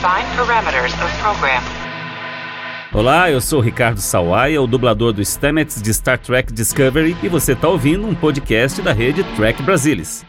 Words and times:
Define 0.00 0.34
parameters 0.34 0.94
of 0.94 1.14
program. 1.20 1.62
Olá, 2.90 3.30
eu 3.30 3.38
sou 3.38 3.60
Ricardo 3.60 4.00
Sawaia, 4.00 4.62
o 4.62 4.66
dublador 4.66 5.12
do 5.12 5.22
Stamets 5.22 5.82
de 5.82 5.92
Star 5.92 6.18
Trek 6.18 6.50
Discovery, 6.54 7.14
e 7.22 7.28
você 7.28 7.52
está 7.52 7.68
ouvindo 7.68 8.06
um 8.06 8.14
podcast 8.14 8.80
da 8.80 8.94
rede 8.94 9.22
Trek 9.36 9.62
Brasilis. 9.62 10.24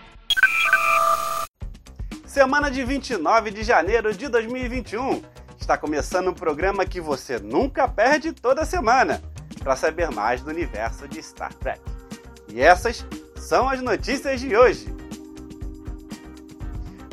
Semana 2.26 2.70
de 2.70 2.84
29 2.84 3.52
de 3.52 3.64
janeiro 3.64 4.14
de 4.14 4.28
2021. 4.28 5.22
Está 5.58 5.78
começando 5.78 6.32
um 6.32 6.34
programa 6.34 6.86
que 6.86 7.00
você 7.00 7.40
nunca 7.40 7.88
perde 7.88 8.34
toda 8.34 8.66
semana 8.66 9.24
para 9.64 9.78
saber 9.78 10.12
mais 10.12 10.42
do 10.42 10.50
universo 10.50 11.08
de 11.08 11.24
Star 11.24 11.54
Trek. 11.54 11.80
E 12.50 12.60
essas 12.60 13.06
são 13.38 13.70
as 13.70 13.82
notícias 13.82 14.42
de 14.42 14.54
hoje. 14.54 14.94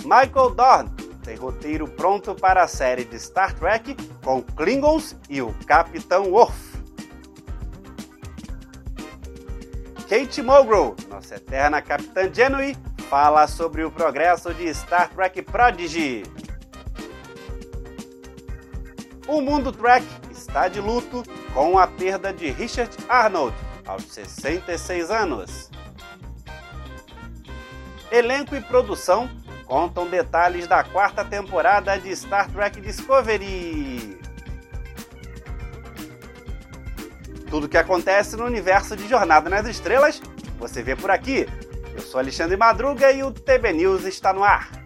Michael 0.03 0.51
Dorn 0.57 1.08
tem 1.29 1.37
roteiro 1.37 1.87
pronto 1.87 2.35
para 2.35 2.63
a 2.63 2.67
série 2.67 3.05
de 3.05 3.21
Star 3.21 3.55
Trek 3.55 3.95
com 4.25 4.41
Klingons 4.41 5.15
e 5.29 5.43
o 5.43 5.53
Capitão 5.67 6.31
Worf. 6.31 6.57
Kate 10.09 10.41
Mulgrew, 10.41 10.97
nossa 11.11 11.35
eterna 11.35 11.83
Capitã 11.83 12.33
Genui, 12.33 12.75
fala 13.11 13.47
sobre 13.47 13.85
o 13.85 13.91
progresso 13.91 14.55
de 14.55 14.73
Star 14.73 15.11
Trek 15.11 15.43
Prodigy. 15.43 16.23
O 19.27 19.43
mundo 19.43 19.71
Trek 19.71 20.07
está 20.31 20.67
de 20.67 20.81
luto 20.81 21.23
com 21.53 21.79
a 21.79 21.87
perda 21.87 22.33
de 22.33 22.51
Richard 22.51 22.97
Arnold 23.07 23.55
aos 23.85 24.05
66 24.05 25.11
anos. 25.11 25.71
Elenco 28.11 28.57
e 28.57 28.63
produção 28.63 29.29
contam 29.69 30.09
detalhes 30.09 30.67
da 30.67 30.83
quarta 30.83 31.23
temporada 31.23 31.97
de 31.99 32.11
Star 32.17 32.51
Trek 32.51 32.81
Discovery. 32.81 34.19
Tudo 37.51 37.67
o 37.67 37.69
que 37.69 37.77
acontece 37.77 38.35
no 38.35 38.45
universo 38.45 38.97
de 38.97 39.07
Jornada 39.07 39.49
nas 39.51 39.67
Estrelas, 39.67 40.23
você 40.59 40.83
vê 40.83 40.97
por 40.97 41.11
aqui. 41.11 41.47
Eu 41.95 42.01
sou 42.01 42.19
Alexandre 42.19 42.57
Madruga 42.57 43.13
e 43.13 43.23
o 43.23 43.31
TB 43.31 43.75
News 43.75 44.05
está 44.05 44.33
no 44.33 44.43
ar. 44.43 44.78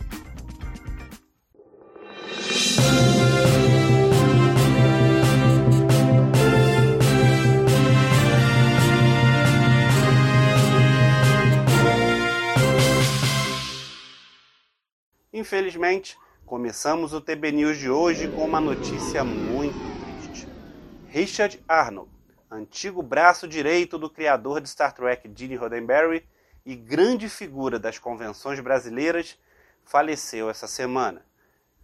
Infelizmente, 15.42 16.16
começamos 16.46 17.12
o 17.12 17.20
TB 17.20 17.50
News 17.50 17.76
de 17.76 17.90
hoje 17.90 18.28
com 18.28 18.44
uma 18.44 18.60
notícia 18.60 19.24
muito 19.24 19.74
triste. 20.20 20.46
Richard 21.08 21.60
Arnold, 21.66 22.08
antigo 22.48 23.02
braço 23.02 23.48
direito 23.48 23.98
do 23.98 24.08
criador 24.08 24.60
de 24.60 24.68
Star 24.68 24.94
Trek 24.94 25.28
Gene 25.34 25.56
Roddenberry 25.56 26.24
e 26.64 26.76
grande 26.76 27.28
figura 27.28 27.76
das 27.76 27.98
convenções 27.98 28.60
brasileiras, 28.60 29.36
faleceu 29.84 30.48
essa 30.48 30.68
semana. 30.68 31.26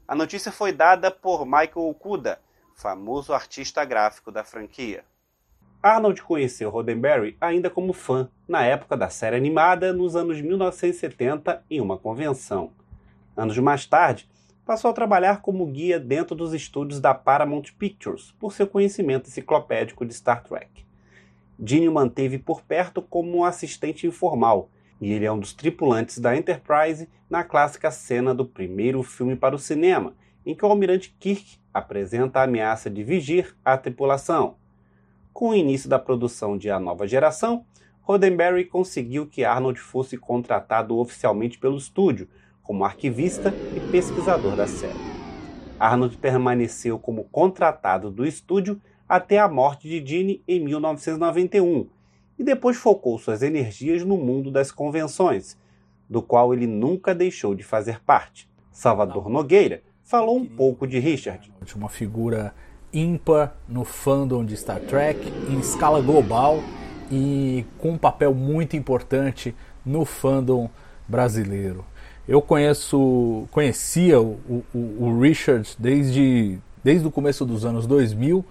A 0.06 0.15
notícia 0.15 0.53
foi 0.53 0.70
dada 0.70 1.11
por 1.11 1.45
Michael 1.45 1.89
Okuda, 1.89 2.39
famoso 2.77 3.33
artista 3.33 3.84
gráfico 3.84 4.31
da 4.31 4.45
franquia. 4.45 5.05
Arnold 5.83 6.22
conheceu 6.22 6.70
Roddenberry 6.70 7.37
ainda 7.41 7.69
como 7.69 7.93
fã, 7.93 8.31
na 8.47 8.65
época 8.65 8.97
da 8.97 9.09
série 9.09 9.34
animada, 9.34 9.93
nos 9.93 10.15
anos 10.15 10.41
1970, 10.41 11.65
em 11.69 11.81
uma 11.81 11.98
convenção. 11.98 12.78
Anos 13.39 13.56
mais 13.58 13.86
tarde, 13.86 14.28
passou 14.67 14.91
a 14.91 14.92
trabalhar 14.92 15.42
como 15.42 15.64
guia 15.64 16.00
dentro 16.00 16.34
dos 16.34 16.53
estúdios 16.53 16.98
da 16.98 17.14
Paramount 17.14 17.62
Pictures, 17.78 18.34
por 18.36 18.53
seu 18.53 18.67
conhecimento 18.67 19.28
enciclopédico 19.28 20.05
de 20.05 20.12
Star 20.12 20.42
Trek. 20.42 20.84
Gene 21.64 21.89
o 21.89 21.92
manteve 21.92 22.36
por 22.36 22.62
perto 22.62 23.00
como 23.00 23.38
um 23.38 23.44
assistente 23.44 24.09
informal, 24.09 24.69
e 25.00 25.12
ele 25.12 25.25
é 25.25 25.31
um 25.31 25.38
dos 25.38 25.53
tripulantes 25.53 26.19
da 26.19 26.37
Enterprise 26.37 27.09
na 27.31 27.44
clássica 27.44 27.93
cena 27.93 28.34
do 28.34 28.44
primeiro 28.44 29.04
filme 29.04 29.37
para 29.37 29.54
o 29.54 29.59
cinema, 29.59 30.15
em 30.44 30.53
que 30.53 30.65
o 30.65 30.69
almirante 30.69 31.15
Kirk 31.21 31.60
apresenta 31.72 32.41
a 32.41 32.43
ameaça 32.43 32.91
de 32.91 33.04
vigir 33.04 33.56
à 33.65 33.78
tripulação. 33.78 34.56
Com 35.32 35.50
o 35.50 35.54
início 35.54 35.88
da 35.88 36.00
produção 36.00 36.59
de 36.59 36.72
A 36.72 36.81
Nova 36.81 37.06
Geração, 37.06 37.65
Roddenberry 38.03 38.65
conseguiu 38.65 39.28
que 39.28 39.44
Arnold 39.44 39.78
fosse 39.78 40.16
contratado 40.16 40.98
oficialmente 40.98 41.56
pelo 41.56 41.77
estúdio, 41.77 42.28
como 42.69 42.84
arquivista 42.84 43.55
e 43.75 43.81
pesquisador 43.91 44.55
da 44.55 44.67
série. 44.67 44.93
Arnold 45.81 46.19
permaneceu 46.19 46.99
como 46.99 47.25
contratado 47.25 48.11
do 48.11 48.27
estúdio 48.27 48.79
até 49.09 49.39
a 49.39 49.49
morte 49.49 49.89
de 49.89 50.06
Gene 50.06 50.43
em 50.47 50.61
1991 50.61 51.89
e 52.39 52.45
depois 52.45 52.77
focou 52.77 53.19
suas 53.19 53.43
energias 53.43 54.05
no 54.05 54.19
mundo 54.19 54.51
das 54.51 54.71
convenções, 54.71 55.57
do 56.11 56.21
qual 56.21 56.53
ele 56.53 56.67
nunca 56.67 57.15
deixou 57.15 57.55
de 57.55 57.62
fazer 57.62 58.03
parte. 58.03 58.47
Salvador 58.71 59.31
Nogueira 59.31 59.83
falou 60.05 60.37
um 60.37 60.45
pouco 60.45 60.87
de 60.87 60.99
Richard. 60.99 61.51
Uma 61.75 61.89
figura 61.89 62.55
ímpar 62.93 63.57
no 63.67 63.83
fandom 63.83 64.45
de 64.45 64.55
Star 64.55 64.81
Trek, 64.81 65.19
em 65.51 65.59
escala 65.59 66.03
global 66.03 66.59
e 67.11 67.65
com 67.78 67.93
um 67.93 67.99
papel 67.99 68.34
muito 68.34 68.77
importante 68.77 69.57
no 69.87 70.05
fandom 70.05 70.69
brasileiro. 71.09 71.83
Eu 72.28 72.43
conheço, 72.43 73.49
conhecia 73.50 74.21
o, 74.21 74.39
o, 74.50 74.62
o, 74.77 75.19
Richard 75.19 75.66
desde, 75.78 76.59
desde 76.84 77.09
o 77.09 77.11
começo 77.11 77.47
dos 77.47 77.65
anos 77.65 77.87
2000. 77.87 78.44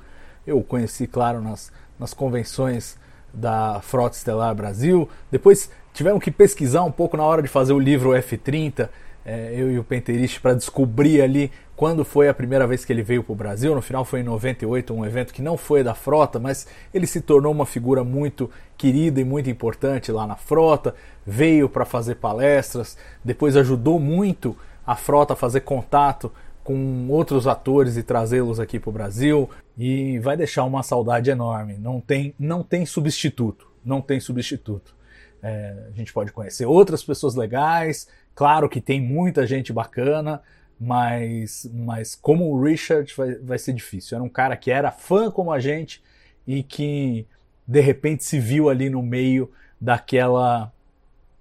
Eu 0.48 0.64
conheci, 0.64 1.06
claro, 1.06 1.42
nas, 1.42 1.72
nas 2.00 2.12
convenções 2.12 2.98
da 3.32 3.80
Frota 3.84 4.18
Estelar 4.18 4.56
Brasil. 4.56 5.08
Depois 5.30 5.70
tivemos 5.94 6.24
que 6.24 6.32
pesquisar 6.32 6.82
um 6.82 6.92
pouco 6.92 7.16
na 7.16 7.24
hora 7.24 7.44
de 7.44 7.48
fazer 7.48 7.74
o 7.74 7.80
livro 7.80 8.10
F30 8.10 8.90
é, 9.28 9.52
eu 9.54 9.70
e 9.70 9.78
o 9.78 9.84
Penteriste 9.84 10.40
para 10.40 10.54
descobrir 10.54 11.22
ali 11.22 11.52
quando 11.76 12.06
foi 12.06 12.30
a 12.30 12.34
primeira 12.34 12.66
vez 12.66 12.86
que 12.86 12.94
ele 12.94 13.04
veio 13.04 13.22
para 13.22 13.34
o 13.34 13.36
Brasil. 13.36 13.76
No 13.76 13.82
final 13.82 14.06
foi 14.06 14.22
em 14.22 14.24
98, 14.24 14.94
um 14.94 15.06
evento 15.06 15.34
que 15.34 15.42
não 15.42 15.58
foi 15.58 15.84
da 15.84 15.94
frota, 15.94 16.40
mas 16.40 16.66
ele 16.94 17.06
se 17.06 17.20
tornou 17.20 17.52
uma 17.52 17.66
figura 17.66 18.06
muito 18.06 18.50
querida 18.78 19.20
e 19.20 19.26
muito 19.26 19.50
importante 19.50 20.14
lá 20.14 20.26
na 20.26 20.38
frota. 20.38 20.96
Veio 21.26 21.68
para 21.68 21.84
fazer 21.84 22.16
palestras, 22.16 22.98
depois 23.22 23.58
ajudou 23.58 24.00
muito 24.00 24.56
a 24.86 24.96
frota 24.96 25.34
a 25.34 25.36
fazer 25.36 25.60
contato 25.60 26.32
com 26.64 27.08
outros 27.10 27.48
atores 27.48 27.98
e 27.98 28.04
trazê-los 28.04 28.62
aqui 28.62 28.80
para 28.80 28.90
o 28.90 28.94
Brasil 28.94 29.50
e 29.78 30.20
vai 30.20 30.38
deixar 30.38 30.64
uma 30.64 30.84
saudade 30.84 31.30
enorme. 31.30 31.78
Não 31.78 32.00
tem, 32.00 32.34
não 32.40 32.64
tem 32.64 32.86
substituto, 32.86 33.68
não 33.84 34.02
tem 34.02 34.22
substituto. 34.22 34.96
É, 35.44 35.76
a 35.90 35.92
gente 35.92 36.14
pode 36.14 36.32
conhecer 36.32 36.66
outras 36.66 37.04
pessoas 37.04 37.36
legais, 37.36 38.08
Claro 38.38 38.70
que 38.70 38.80
tem 38.80 39.02
muita 39.02 39.48
gente 39.48 39.74
bacana, 39.74 40.44
mas, 40.80 41.68
mas 41.74 42.14
como 42.14 42.52
o 42.52 42.64
Richard 42.64 43.12
vai, 43.18 43.34
vai 43.34 43.58
ser 43.58 43.74
difícil. 43.74 44.16
Era 44.16 44.24
um 44.24 44.30
cara 44.30 44.56
que 44.56 44.70
era 44.70 44.92
fã 44.92 45.32
como 45.32 45.52
a 45.52 45.60
gente 45.60 46.04
e 46.46 46.62
que 46.62 47.26
de 47.68 47.82
repente 47.82 48.24
se 48.24 48.40
viu 48.40 48.70
ali 48.70 48.92
no 48.92 49.02
meio 49.02 49.52
daquela 49.82 50.72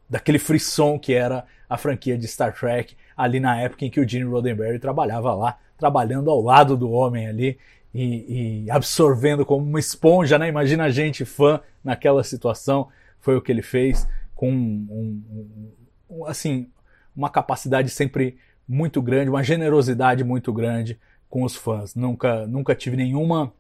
daquele 0.09 0.39
frisson 0.39 0.99
que 0.99 1.13
era 1.13 1.45
a 1.69 1.77
franquia 1.77 2.17
de 2.17 2.27
Star 2.27 2.59
Trek 2.59 2.97
ali 3.15 3.41
na 3.41 3.61
época 3.61 3.85
em 3.85 3.91
que 3.91 4.01
o 4.01 4.09
Gene 4.09 4.25
Roddenberry 4.25 4.79
trabalhava 4.79 5.35
lá, 5.35 5.59
trabalhando 5.77 6.31
ao 6.31 6.41
lado 6.41 6.79
do 6.79 6.91
homem 6.91 7.29
ali 7.29 7.59
e, 7.93 8.63
e 8.65 8.71
absorvendo 8.71 9.45
como 9.45 9.67
uma 9.67 9.79
esponja, 9.79 10.39
né? 10.39 10.49
Imagina 10.49 10.85
a 10.85 10.91
gente 10.91 11.27
fã 11.27 11.61
naquela 11.85 12.25
situação, 12.25 12.89
foi 13.21 13.37
o 13.37 13.43
que 13.43 13.53
ele 13.53 13.61
fez 13.61 14.09
com 14.35 14.51
um, 14.51 14.87
um, 14.91 15.73
um 16.09 16.25
assim 16.25 16.71
uma 17.17 17.31
capacidade 17.31 17.89
sempre 17.91 18.39
muito 18.69 19.01
grande, 19.01 19.31
uma 19.31 19.43
generosidade 19.43 20.23
muito 20.23 20.53
grande 20.53 21.01
com 21.29 21.43
os 21.43 21.57
fãs. 21.57 21.95
Nunca, 21.95 22.47
nunca 22.47 22.75
tive 22.75 22.97
nenhuma, 22.97 23.53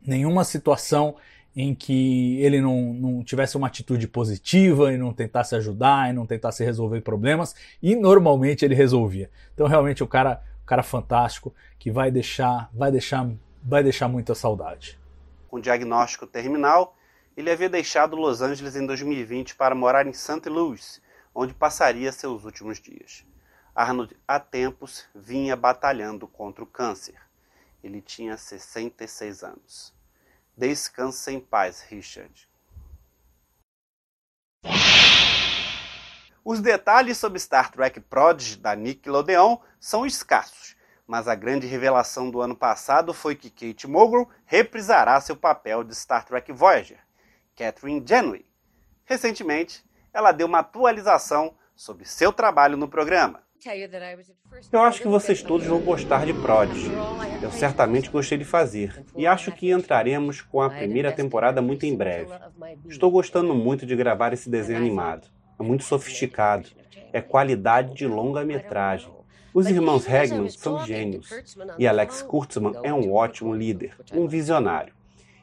nenhuma 0.00 0.44
situação 0.44 1.16
em 1.54 1.74
que 1.74 2.40
ele 2.40 2.60
não, 2.60 2.94
não 2.94 3.22
tivesse 3.22 3.56
uma 3.56 3.66
atitude 3.66 4.08
positiva 4.08 4.92
e 4.92 4.96
não 4.96 5.12
tentasse 5.12 5.54
ajudar 5.54 6.08
e 6.08 6.12
não 6.12 6.26
tentasse 6.26 6.64
resolver 6.64 7.02
problemas 7.02 7.54
e 7.82 7.94
normalmente 7.94 8.64
ele 8.64 8.74
resolvia. 8.74 9.30
Então 9.52 9.66
realmente 9.66 10.02
o 10.02 10.06
cara, 10.06 10.42
o 10.62 10.66
cara 10.66 10.82
fantástico 10.82 11.54
que 11.78 11.90
vai 11.90 12.10
deixar, 12.10 12.70
vai 12.72 12.90
deixar, 12.90 13.28
vai 13.62 13.82
deixar 13.82 14.08
muita 14.08 14.34
saudade. 14.34 14.98
Com 15.48 15.60
diagnóstico 15.60 16.26
terminal, 16.26 16.96
ele 17.36 17.50
havia 17.50 17.68
deixado 17.68 18.16
Los 18.16 18.40
Angeles 18.40 18.74
em 18.74 18.86
2020 18.86 19.54
para 19.54 19.74
morar 19.74 20.06
em 20.06 20.12
St. 20.14 20.48
Louis 20.48 21.01
onde 21.34 21.54
passaria 21.54 22.12
seus 22.12 22.44
últimos 22.44 22.80
dias. 22.80 23.24
Arnold 23.74 24.16
há 24.28 24.38
tempos 24.38 25.06
vinha 25.14 25.56
batalhando 25.56 26.26
contra 26.28 26.62
o 26.62 26.66
câncer. 26.66 27.18
Ele 27.82 28.00
tinha 28.00 28.36
66 28.36 29.42
anos. 29.42 29.94
Descanse 30.56 31.32
em 31.32 31.40
paz, 31.40 31.80
Richard. 31.80 32.48
Os 36.44 36.60
detalhes 36.60 37.18
sobre 37.18 37.38
Star 37.38 37.70
Trek 37.70 38.00
Prodigy 38.00 38.56
da 38.56 38.74
Nickelodeon 38.74 39.58
são 39.78 40.04
escassos, 40.04 40.76
mas 41.06 41.28
a 41.28 41.36
grande 41.36 41.66
revelação 41.66 42.30
do 42.30 42.40
ano 42.40 42.56
passado 42.56 43.14
foi 43.14 43.36
que 43.36 43.48
Kate 43.48 43.86
Mulgrew 43.86 44.28
reprisará 44.44 45.20
seu 45.20 45.36
papel 45.36 45.84
de 45.84 45.94
Star 45.94 46.24
Trek 46.24 46.52
Voyager, 46.52 46.98
Catherine 47.56 48.04
Janeway. 48.04 48.44
Recentemente, 49.04 49.84
ela 50.12 50.32
deu 50.32 50.46
uma 50.46 50.58
atualização 50.58 51.54
sobre 51.74 52.04
seu 52.04 52.32
trabalho 52.32 52.76
no 52.76 52.88
programa. 52.88 53.40
Eu 54.72 54.80
acho 54.80 55.00
que 55.00 55.08
vocês 55.08 55.40
todos 55.40 55.66
vão 55.66 55.80
gostar 55.80 56.26
de 56.26 56.34
Prodigy. 56.34 56.90
Eu 57.40 57.50
certamente 57.52 58.10
gostei 58.10 58.36
de 58.36 58.44
fazer. 58.44 59.04
E 59.16 59.24
acho 59.26 59.52
que 59.52 59.70
entraremos 59.70 60.40
com 60.40 60.60
a 60.60 60.68
primeira 60.68 61.12
temporada 61.12 61.62
muito 61.62 61.86
em 61.86 61.96
breve. 61.96 62.32
Estou 62.88 63.10
gostando 63.10 63.54
muito 63.54 63.86
de 63.86 63.94
gravar 63.94 64.32
esse 64.32 64.50
desenho 64.50 64.78
animado. 64.78 65.28
É 65.58 65.62
muito 65.62 65.84
sofisticado. 65.84 66.68
É 67.12 67.20
qualidade 67.20 67.94
de 67.94 68.06
longa-metragem. 68.06 69.10
Os 69.54 69.68
irmãos 69.68 70.08
Hagman 70.08 70.48
são 70.48 70.84
gênios. 70.84 71.30
E 71.78 71.86
Alex 71.86 72.20
Kurtzman 72.22 72.74
é 72.82 72.92
um 72.92 73.12
ótimo 73.12 73.54
líder, 73.54 73.94
um 74.12 74.26
visionário 74.26 74.92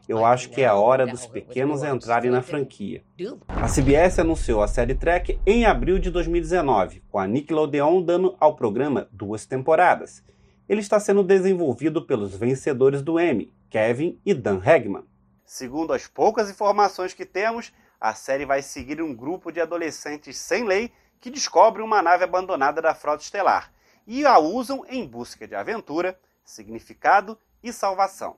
eu 0.09 0.25
acho 0.25 0.49
que 0.49 0.61
é 0.61 0.65
a 0.65 0.73
hora 0.73 1.05
dos 1.05 1.27
pequenos 1.27 1.83
entrarem 1.83 2.31
na 2.31 2.41
franquia. 2.41 3.03
A 3.47 3.67
CBS 3.67 4.17
anunciou 4.17 4.63
a 4.63 4.67
série 4.67 4.95
Trek 4.95 5.39
em 5.45 5.67
abril 5.67 5.99
de 5.99 6.09
2019, 6.09 7.03
com 7.11 7.19
a 7.19 7.27
Nickelodeon 7.27 8.01
dando 8.01 8.35
ao 8.39 8.55
programa 8.55 9.07
duas 9.11 9.45
temporadas. 9.45 10.23
Ele 10.67 10.81
está 10.81 10.99
sendo 10.99 11.21
desenvolvido 11.21 12.07
pelos 12.07 12.35
vencedores 12.35 13.03
do 13.03 13.19
Emmy, 13.19 13.53
Kevin 13.69 14.19
e 14.25 14.33
Dan 14.33 14.59
Hagman. 14.65 15.05
Segundo 15.45 15.93
as 15.93 16.07
poucas 16.07 16.49
informações 16.49 17.13
que 17.13 17.25
temos, 17.25 17.71
a 18.01 18.15
série 18.15 18.47
vai 18.47 18.63
seguir 18.63 19.03
um 19.03 19.15
grupo 19.15 19.51
de 19.51 19.61
adolescentes 19.61 20.37
sem 20.37 20.63
lei 20.63 20.91
que 21.21 21.29
descobrem 21.29 21.85
uma 21.85 22.01
nave 22.01 22.23
abandonada 22.23 22.81
da 22.81 22.95
frota 22.95 23.21
estelar 23.21 23.71
e 24.07 24.25
a 24.25 24.39
usam 24.39 24.83
em 24.89 25.05
busca 25.05 25.47
de 25.47 25.53
aventura, 25.53 26.19
significado 26.43 27.37
e 27.61 27.71
salvação. 27.71 28.37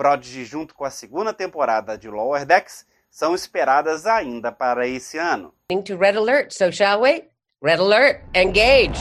Prodigy 0.00 0.46
junto 0.46 0.74
com 0.74 0.86
a 0.86 0.88
segunda 0.88 1.30
temporada 1.30 1.98
de 1.98 2.08
Lower 2.08 2.46
Decks 2.46 2.86
são 3.10 3.34
esperadas 3.34 4.06
ainda 4.06 4.50
para 4.50 4.88
esse 4.88 5.18
ano. 5.18 5.52
To 5.68 5.98
red 5.98 6.16
alert, 6.16 6.54
so 6.54 6.72
shall 6.72 7.02
we? 7.02 7.28
Red 7.62 7.80
alert, 7.80 8.22
engage. 8.34 8.98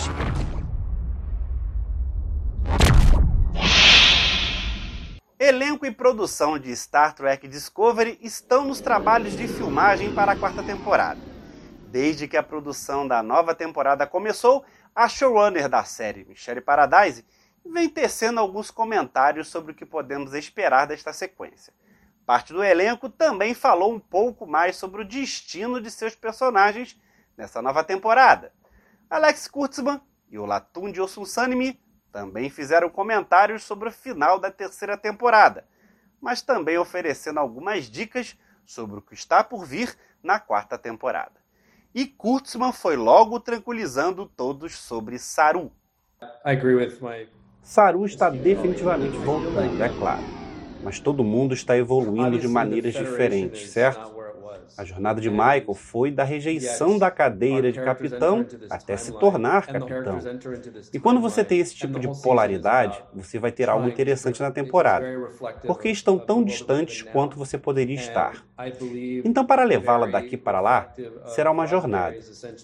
Elenco 5.40 5.86
e 5.86 5.92
produção 5.92 6.60
de 6.60 6.75
Star 6.75 7.16
Trek 7.16 7.48
Discovery 7.48 8.19
estão 8.22 8.66
nos 8.66 8.81
trabalhos 8.81 9.38
de 9.38 9.48
filmagem 9.48 10.13
para 10.13 10.34
a 10.34 10.36
quarta 10.36 10.62
temporada. 10.62 11.22
Desde 11.88 12.28
que 12.28 12.36
a 12.36 12.44
produção 12.44 13.07
da 13.07 13.24
nova 13.24 13.56
temporada 13.56 14.06
começou, 14.06 14.66
a 14.94 15.07
showrunner 15.07 15.69
da 15.69 15.86
série, 15.86 16.25
Michelle 16.25 16.60
Paradise, 16.60 17.24
vem 17.71 17.89
tecendo 17.89 18.39
alguns 18.39 18.71
comentários 18.71 19.48
sobre 19.48 19.71
o 19.71 19.75
que 19.75 19.86
podemos 19.86 20.33
esperar 20.33 20.88
desta 20.88 21.13
sequência. 21.13 21.74
Parte 22.25 22.54
do 22.54 22.63
elenco 22.63 23.10
também 23.10 23.54
falou 23.54 23.94
um 23.94 24.00
pouco 24.00 24.45
mais 24.45 24.75
sobre 24.75 25.01
o 25.01 25.06
destino 25.06 25.81
de 25.81 25.89
seus 25.89 26.16
personagens 26.16 27.00
Saru 47.62 48.06
está 48.06 48.30
definitivamente 48.30 49.18
voltando, 49.18 49.82
é 49.82 49.90
claro. 49.90 50.24
Mas 50.84 51.00
todo 51.00 51.24
mundo 51.24 51.54
está 51.54 51.78
evoluindo 51.78 52.40
de 52.40 52.48
maneiras 52.48 52.94
diferentes, 52.94 53.70
certo? 53.70 54.20
A 54.78 54.86
jornada 54.86 55.20
de 55.20 55.30
Michael 55.30 55.74
foi 55.74 56.10
da 56.10 56.24
rejeição 56.24 56.98
da 56.98 57.12
cadeira 57.12 57.70
de 57.70 57.82
capitão 57.82 58.46
até 58.70 58.96
se 58.96 59.12
tornar 59.20 59.68
capitão. 59.68 60.20
E 60.94 60.98
quando 60.98 61.20
você 61.20 61.44
tem 61.44 61.60
esse 61.60 61.76
tipo 61.76 62.00
de 62.00 62.08
polaridade, 62.22 63.04
você 63.14 63.38
vai 63.38 63.52
ter 63.52 63.68
algo 63.68 63.90
interessante 63.90 64.42
na 64.42 64.52
temporada, 64.52 65.06
porque 65.68 65.90
estão 65.90 66.18
tão 66.18 66.42
distantes 66.42 67.02
quanto 67.02 67.38
você 67.38 67.58
poderia 67.58 67.96
estar. 67.96 68.46
Então, 69.26 69.46
para 69.46 69.66
levá-la 69.66 70.08
daqui 70.08 70.38
para 70.38 70.62
lá, 70.62 70.94
será 71.26 71.52
uma 71.52 71.66
jornada. 71.66 72.16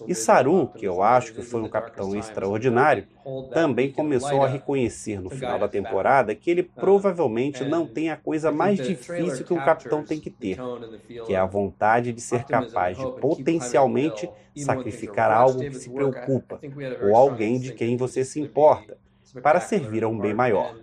E 0.06 0.14
Saru, 0.14 0.68
que 0.68 0.86
eu 0.86 1.02
acho 1.02 1.34
que 1.34 1.42
foi 1.42 1.60
um 1.60 1.68
capitão 1.68 2.16
extraordinário, 2.16 3.06
também 3.52 3.90
começou 3.90 4.42
a 4.42 4.48
reconhecer 4.48 5.20
no 5.20 5.30
final 5.30 5.58
da 5.58 5.68
temporada 5.68 6.34
que 6.34 6.50
ele 6.50 6.62
provavelmente 6.62 7.64
não 7.64 7.86
tem 7.86 8.10
a 8.10 8.16
coisa 8.16 8.52
mais 8.52 8.78
difícil 8.78 9.44
que 9.44 9.52
um 9.52 9.64
capitão 9.64 10.04
tem 10.04 10.20
que 10.20 10.30
ter, 10.30 10.58
que 11.26 11.34
é 11.34 11.36
a 11.36 11.46
vontade 11.46 12.12
de 12.12 12.20
ser 12.20 12.44
capaz 12.44 12.96
de 12.96 13.04
potencialmente 13.20 14.30
sacrificar 14.56 15.30
algo 15.30 15.60
que 15.60 15.74
se 15.74 15.90
preocupa 15.90 16.60
ou 17.02 17.16
alguém 17.16 17.58
de 17.58 17.72
quem 17.72 17.96
você 17.96 18.24
se 18.24 18.40
importa 18.40 18.96
para 19.42 19.60
servir 19.60 20.04
a 20.04 20.08
um 20.08 20.18
bem 20.18 20.32
maior. 20.32 20.76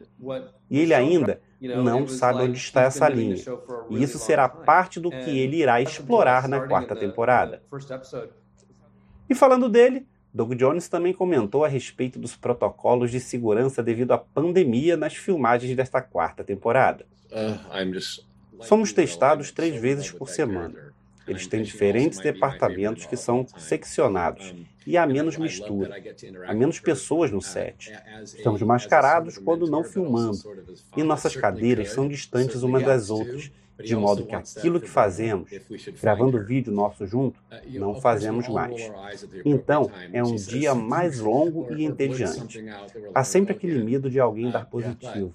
E 0.69 0.79
ele 0.79 0.93
ainda 0.93 1.41
não 1.61 2.07
sabe 2.07 2.43
onde 2.43 2.57
está 2.57 2.81
essa 2.81 3.07
linha. 3.07 3.37
E 3.89 4.03
isso 4.03 4.19
será 4.19 4.49
parte 4.49 4.99
do 4.99 5.09
que 5.09 5.39
ele 5.39 5.57
irá 5.57 5.81
explorar 5.81 6.47
na 6.47 6.67
quarta 6.67 6.95
temporada. 6.95 7.63
E 9.29 9.33
falando 9.33 9.69
dele, 9.69 10.05
Doug 10.33 10.53
Jones 10.55 10.87
também 10.87 11.13
comentou 11.13 11.63
a 11.63 11.67
respeito 11.67 12.17
dos 12.17 12.35
protocolos 12.35 13.11
de 13.11 13.19
segurança 13.19 13.83
devido 13.83 14.11
à 14.13 14.17
pandemia 14.17 14.97
nas 14.97 15.15
filmagens 15.15 15.75
desta 15.75 16.01
quarta 16.01 16.43
temporada. 16.43 17.05
Uh, 17.31 18.63
Somos 18.63 18.91
testados 18.93 19.51
três 19.51 19.79
vezes 19.79 20.09
por 20.09 20.29
semana. 20.29 20.93
Eles 21.27 21.47
têm 21.47 21.61
diferentes 21.61 22.19
departamentos 22.19 23.05
que 23.05 23.15
são 23.15 23.45
seccionados. 23.57 24.53
E 24.85 24.97
há 24.97 25.05
menos 25.07 25.37
mistura, 25.37 25.95
há 26.45 26.53
menos 26.53 26.79
pessoas 26.79 27.31
no 27.31 27.41
set. 27.41 27.93
Estamos 28.23 28.61
mascarados 28.61 29.37
quando 29.37 29.69
não 29.69 29.83
filmando 29.83 30.39
e 30.97 31.03
nossas 31.03 31.35
cadeiras 31.35 31.91
são 31.91 32.07
distantes 32.07 32.63
umas 32.63 32.83
das 32.83 33.09
outras, 33.09 33.49
de 33.81 33.95
modo 33.95 34.25
que 34.25 34.35
aquilo 34.35 34.79
que 34.79 34.89
fazemos, 34.89 35.49
gravando 36.01 36.43
vídeo 36.43 36.71
nosso 36.71 37.05
junto, 37.05 37.39
não 37.69 37.95
fazemos 37.95 38.47
mais. 38.47 38.91
Então, 39.45 39.89
é 40.11 40.23
um 40.23 40.35
dia 40.35 40.75
mais 40.75 41.19
longo 41.19 41.73
e 41.73 41.83
entediante. 41.83 42.63
Há 43.13 43.23
sempre 43.23 43.53
aquele 43.53 43.83
medo 43.83 44.09
de 44.09 44.19
alguém 44.19 44.51
dar 44.51 44.65
positivo 44.65 45.33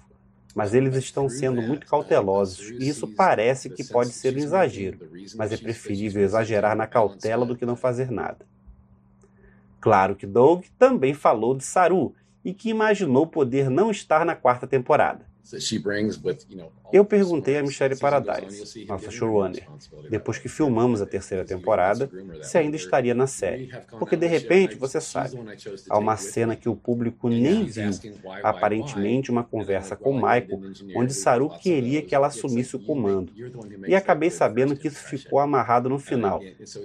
mas 0.55 0.73
eles 0.73 0.95
estão 0.95 1.29
sendo 1.29 1.61
muito 1.61 1.85
cautelosos 1.85 2.71
e 2.71 2.89
isso 2.89 3.07
parece 3.07 3.69
que 3.69 3.83
pode 3.83 4.09
ser 4.09 4.35
um 4.35 4.39
exagero, 4.39 4.99
mas 5.35 5.51
é 5.51 5.57
preferível 5.57 6.23
exagerar 6.23 6.75
na 6.75 6.87
cautela 6.87 7.45
do 7.45 7.55
que 7.55 7.65
não 7.65 7.75
fazer 7.75 8.11
nada. 8.11 8.45
Claro 9.79 10.15
que 10.15 10.25
Doug 10.25 10.65
também 10.77 11.13
falou 11.13 11.55
de 11.55 11.63
Saru 11.63 12.13
e 12.43 12.53
que 12.53 12.69
imaginou 12.69 13.27
poder 13.27 13.69
não 13.69 13.91
estar 13.91 14.25
na 14.25 14.35
quarta 14.35 14.67
temporada. 14.67 15.25
Eu 16.91 17.05
perguntei 17.05 17.57
a 17.57 17.61
Michelle 17.61 17.95
Paradise, 17.97 18.85
nossa 18.85 19.11
showrunner, 19.11 19.67
depois 20.09 20.37
que 20.37 20.49
filmamos 20.49 21.01
a 21.01 21.05
terceira 21.05 21.45
temporada, 21.45 22.09
se 22.41 22.57
ainda 22.57 22.75
estaria 22.75 23.13
na 23.13 23.27
série. 23.27 23.69
Porque 23.97 24.15
de 24.15 24.25
repente, 24.25 24.75
você 24.75 24.99
sabe, 24.99 25.37
há 25.89 25.97
uma 25.97 26.17
cena 26.17 26.55
que 26.55 26.67
o 26.67 26.75
público 26.75 27.29
nem 27.29 27.65
viu, 27.65 27.91
aparentemente 28.43 29.29
uma 29.29 29.43
conversa 29.43 29.95
com 29.95 30.13
Michael, 30.13 30.61
onde 30.95 31.13
Saru 31.13 31.49
queria 31.49 32.01
que 32.01 32.15
ela 32.15 32.27
assumisse 32.27 32.75
o 32.75 32.79
comando. 32.79 33.31
E 33.87 33.95
acabei 33.95 34.29
sabendo 34.29 34.75
que 34.75 34.87
isso 34.87 35.03
ficou 35.03 35.39
amarrado 35.39 35.89
no 35.89 35.99
final, 35.99 36.41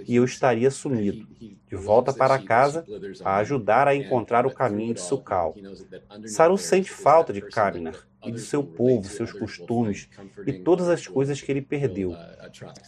e 0.07 0.17
eu 0.17 0.25
estaria 0.25 0.71
sumido, 0.71 1.27
de 1.39 1.77
volta 1.77 2.13
para 2.13 2.39
casa, 2.39 2.85
a 3.25 3.37
ajudar 3.39 3.89
a 3.89 3.95
encontrar 3.95 4.47
o 4.47 4.55
caminho 4.55 4.95
de 4.95 5.01
Sukal. 5.01 5.55
Saru 6.27 6.59
sente 6.59 6.91
falta 6.91 7.33
de 7.33 7.41
Kaminar 7.41 8.07
e 8.25 8.33
de 8.33 8.41
seu 8.41 8.63
povo, 8.63 9.05
seus 9.05 9.33
costumes 9.33 9.94
e 10.47 10.53
todas 10.53 10.89
as 10.89 11.07
coisas 11.07 11.41
que 11.41 11.51
ele 11.51 11.63
perdeu. 11.63 12.15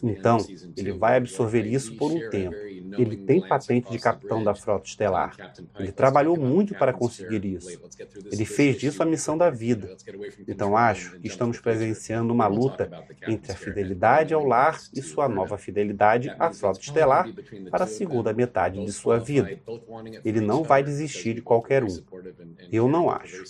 Então, 0.02 0.38
ele 0.76 0.92
vai 0.92 1.16
absorver 1.16 1.66
isso 1.66 1.96
por 1.96 2.10
um 2.10 2.30
tempo. 2.30 2.56
Ele 2.98 3.16
tem 3.16 3.40
patente 3.40 3.90
de 3.90 3.98
capitão 3.98 4.42
da 4.42 4.54
frota 4.54 4.86
estelar. 4.86 5.36
Ele 5.78 5.92
trabalhou 5.92 6.36
muito 6.36 6.74
para 6.74 6.92
conseguir 6.92 7.44
isso. 7.44 7.80
Ele 8.30 8.44
fez 8.44 8.76
disso 8.76 9.02
a 9.02 9.06
missão 9.06 9.36
da 9.36 9.50
vida. 9.50 9.96
Então, 10.46 10.76
acho 10.76 11.18
que 11.18 11.26
estamos 11.26 11.58
presenciando 11.58 12.32
uma 12.32 12.46
luta 12.46 12.90
entre 13.26 13.52
a 13.52 13.56
fidelidade 13.56 14.34
ao 14.34 14.44
lar 14.44 14.78
e 14.94 15.02
sua 15.02 15.28
nova 15.28 15.58
fidelidade 15.58 16.34
à 16.38 16.52
frota 16.52 16.80
estelar 16.80 17.28
para 17.70 17.84
a 17.84 17.88
segunda 17.88 18.32
metade 18.32 18.84
de 18.84 18.92
sua 18.92 19.18
vida. 19.18 19.58
Ele 20.24 20.40
não 20.40 20.62
vai 20.62 20.82
desistir 20.82 21.34
de 21.34 21.42
qualquer 21.42 21.84
um. 21.84 21.96
Eu 22.70 22.88
não 22.88 23.10
acho. 23.10 23.44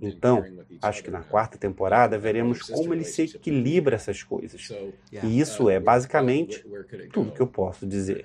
Então, 0.00 0.44
acho 0.82 1.02
que 1.02 1.10
na 1.10 1.22
quarta 1.22 1.58
temporada, 1.58 2.18
veremos 2.18 2.62
como 2.62 2.85
ele 2.92 3.04
se 3.04 3.22
equilibra 3.22 3.96
essas 3.96 4.22
coisas. 4.22 4.68
E 5.10 5.40
isso 5.40 5.68
é 5.70 5.78
basicamente 5.80 6.64
tudo 7.12 7.32
que 7.32 7.40
eu 7.40 7.46
posso 7.46 7.86
dizer. 7.86 8.24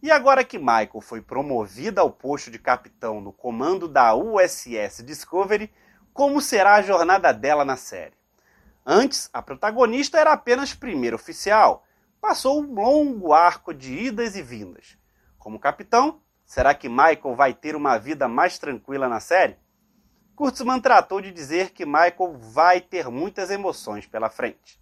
E 0.00 0.10
agora 0.10 0.44
que 0.44 0.58
Michael 0.58 1.00
foi 1.00 1.20
promovida 1.20 2.00
ao 2.00 2.10
posto 2.10 2.50
de 2.50 2.58
capitão 2.58 3.20
no 3.20 3.32
comando 3.32 3.88
da 3.88 4.14
USS 4.14 5.02
Discovery, 5.04 5.72
como 6.12 6.40
será 6.40 6.76
a 6.76 6.82
jornada 6.82 7.32
dela 7.32 7.64
na 7.64 7.76
série? 7.76 8.14
Antes, 8.86 9.28
a 9.32 9.42
protagonista 9.42 10.18
era 10.18 10.32
apenas 10.32 10.72
primeiro 10.72 11.16
oficial, 11.16 11.84
passou 12.20 12.62
um 12.62 12.74
longo 12.74 13.32
arco 13.32 13.74
de 13.74 13.92
idas 13.92 14.36
e 14.36 14.42
vindas. 14.42 14.96
Como 15.36 15.58
capitão, 15.58 16.20
será 16.44 16.74
que 16.74 16.88
Michael 16.88 17.34
vai 17.34 17.52
ter 17.52 17.76
uma 17.76 17.98
vida 17.98 18.26
mais 18.26 18.58
tranquila 18.58 19.08
na 19.08 19.20
série? 19.20 19.56
Kurtzman 20.38 20.78
tratou 20.80 21.20
de 21.20 21.32
dizer 21.32 21.70
que 21.70 21.84
Michael 21.84 22.38
vai 22.38 22.80
ter 22.80 23.08
muitas 23.08 23.50
emoções 23.50 24.06
pela 24.06 24.30
frente. 24.30 24.78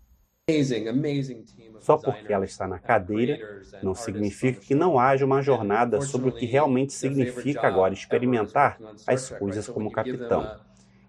Só 1.80 1.96
porque 1.96 2.30
ela 2.30 2.44
está 2.44 2.68
na 2.68 2.78
cadeira, 2.78 3.64
não 3.82 3.94
significa 3.94 4.60
que 4.60 4.74
não 4.74 4.98
haja 4.98 5.24
uma 5.24 5.40
jornada 5.40 6.02
sobre 6.02 6.28
o 6.28 6.32
que 6.32 6.44
realmente 6.44 6.92
significa 6.92 7.66
agora 7.66 7.94
experimentar 7.94 8.78
as 9.06 9.30
coisas 9.30 9.66
como 9.66 9.90
capitão. 9.90 10.46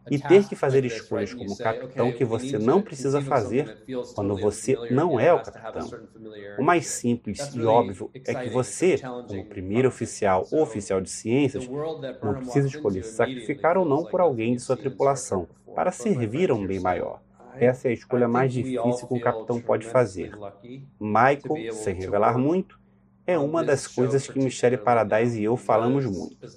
E 0.09 0.19
ter 0.19 0.47
que 0.47 0.55
fazer 0.55 0.85
escolhas 0.85 1.33
como 1.33 1.57
capitão 1.57 2.11
que 2.11 2.25
você 2.25 2.57
não 2.57 2.81
precisa 2.81 3.21
fazer 3.21 3.77
quando 4.15 4.37
você 4.37 4.77
não 4.91 5.19
é 5.19 5.33
o 5.33 5.41
capitão. 5.41 5.89
O 6.57 6.63
mais 6.63 6.87
simples 6.87 7.53
e 7.53 7.63
óbvio 7.63 8.09
é 8.25 8.33
que 8.33 8.49
você, 8.49 8.97
como 8.97 9.45
primeiro 9.45 9.87
oficial 9.87 10.47
ou 10.51 10.61
oficial 10.61 11.01
de 11.01 11.09
ciências, 11.09 11.67
não 11.67 12.35
precisa 12.35 12.67
escolher 12.67 13.03
se 13.03 13.13
sacrificar 13.13 13.77
ou 13.77 13.85
não 13.85 14.05
por 14.05 14.21
alguém 14.21 14.55
de 14.55 14.61
sua 14.61 14.77
tripulação 14.77 15.47
para 15.75 15.91
servir 15.91 16.49
a 16.49 16.55
um 16.55 16.65
bem 16.65 16.79
maior. 16.79 17.21
Essa 17.59 17.87
é 17.87 17.91
a 17.91 17.93
escolha 17.93 18.27
mais 18.27 18.53
difícil 18.53 19.07
que 19.07 19.13
um 19.13 19.19
capitão 19.19 19.59
pode 19.59 19.85
fazer. 19.85 20.31
Michael, 20.99 21.73
sem 21.73 21.95
revelar 21.95 22.37
muito, 22.37 22.79
é 23.27 23.37
uma 23.37 23.61
das 23.63 23.85
coisas 23.85 24.25
que 24.25 24.39
Michelle 24.39 24.77
Paradise 24.77 25.39
e 25.39 25.43
eu 25.43 25.57
falamos 25.57 26.05
muito. 26.05 26.55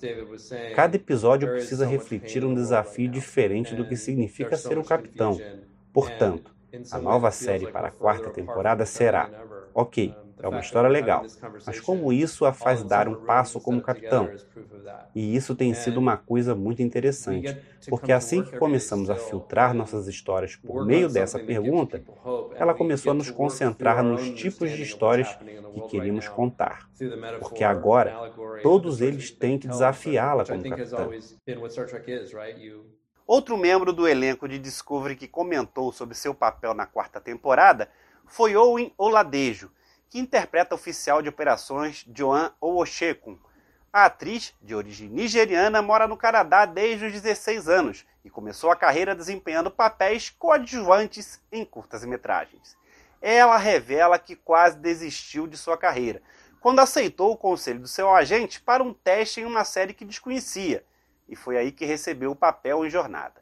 Cada 0.71 0.97
episódio 0.97 1.49
precisa 1.49 1.85
refletir 1.85 2.45
um 2.45 2.55
desafio 2.55 3.09
diferente 3.11 3.75
do 3.75 3.85
que 3.85 3.97
significa 3.97 4.57
ser 4.57 4.79
um 4.79 4.85
capitão. 4.85 5.45
Portanto, 5.93 6.55
a 6.89 6.99
nova 7.00 7.33
série 7.33 7.67
para 7.67 7.89
a 7.89 7.93
quarta 7.93 8.31
temporada 8.31 8.87
será: 8.87 9.33
ok, 9.75 10.21
é 10.42 10.49
uma 10.49 10.61
história 10.61 10.88
legal, 10.88 11.25
mas 11.66 11.80
como 11.80 12.12
isso 12.12 12.44
a 12.44 12.52
faz 12.52 12.82
dar 12.82 13.09
um 13.09 13.14
passo 13.14 13.61
como 13.61 13.80
capitão? 13.80 14.30
E 15.14 15.35
isso 15.35 15.54
tem 15.54 15.75
sido 15.75 15.99
uma 15.99 16.16
coisa 16.16 16.54
muito 16.54 16.82
interessante, 16.82 17.56
porque 17.88 18.12
assim 18.12 18.42
que 18.42 18.56
começamos 18.59 19.11
a 19.11 19.16
filtrar 19.16 19.75
nossas 19.75 20.06
histórias 20.06 20.56
por 20.56 20.87
meio 20.87 21.09
dessa 21.09 21.38
pergunta, 21.38 22.02
ela 22.54 22.75
começou 22.75 23.12
a 23.12 23.14
nos 23.14 23.30
concentrar 23.30 24.02
nos 24.02 24.30
tipos 24.30 24.70
de 24.70 24.82
histórias 24.82 25.28
que 25.75 25.80
queríamos 25.88 26.28
contar. 26.28 26.88
Porque 27.40 27.64
agora, 27.64 28.32
todos 28.62 29.00
eles 29.00 29.30
têm 29.30 29.59
que 29.59 29.68
desafiá-la 29.68 30.44
como 30.44 30.62
capitão. 30.68 31.11
Outro 33.26 33.56
membro 33.56 33.92
do 33.92 34.09
elenco 34.09 34.49
de 34.49 34.59
Discovery 34.59 35.14
que 35.14 35.28
comentou 35.28 35.92
sobre 35.92 36.16
seu 36.16 36.35
papel 36.35 36.75
na 36.75 36.85
quarta 36.85 37.20
temporada 37.20 37.88
foi 38.26 38.56
Owen 38.56 38.92
Oladejo, 38.99 39.70
que 40.11 40.19
interpreta 40.19 40.75
a 40.75 40.76
oficial 40.76 41.23
de 41.23 41.29
operações 41.29 42.05
Joan 42.12 42.52
Owoshekun. 42.61 43.38
A 43.93 44.07
atriz, 44.07 44.52
de 44.61 44.75
origem 44.75 45.09
nigeriana, 45.09 45.81
mora 45.81 46.09
no 46.09 46.17
Canadá 46.17 46.67
desde 46.67 47.07
os 47.07 47.12
16 47.12 47.69
anos 47.69 48.05
e 48.25 48.29
começou 48.29 48.73
a 48.73 48.76
carreira 48.76 49.14
desempenhando 49.14 49.71
papéis 49.71 50.29
coadjuvantes 50.29 51.40
em 51.50 51.64
curtas-metragens. 51.64 52.76
Ela 53.23 53.57
revela 53.57 54.19
que 54.19 54.35
quase 54.35 54.79
desistiu 54.79 55.47
de 55.47 55.57
sua 55.57 55.79
carreira, 55.79 56.21
quando 56.61 56.81
aceitou 56.81 57.33
o 57.33 57.37
conselho 57.37 57.81
do 57.81 57.88
seu 57.88 58.12
agente 58.12 58.61
para 58.61 58.83
um 58.83 58.93
teste 58.93 59.40
em 59.40 59.45
uma 59.45 59.64
série 59.64 59.95
que 59.95 60.05
desconhecia, 60.05 60.85
e 61.29 61.37
foi 61.37 61.57
aí 61.57 61.71
que 61.71 61.85
recebeu 61.85 62.33
o 62.33 62.37
papel 62.37 62.85
em 62.85 62.90
Jornada. 62.90 63.40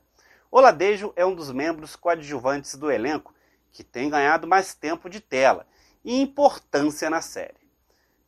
Oladejo 0.51 1.13
é 1.17 1.25
um 1.25 1.35
dos 1.35 1.51
membros 1.51 1.97
coadjuvantes 1.97 2.75
do 2.75 2.91
elenco 2.91 3.35
que 3.73 3.83
tem 3.83 4.11
ganhado 4.11 4.47
mais 4.47 4.75
tempo 4.75 5.09
de 5.09 5.21
tela 5.21 5.67
e 6.05 6.21
importância 6.21 7.09
na 7.11 7.21
série. 7.21 7.55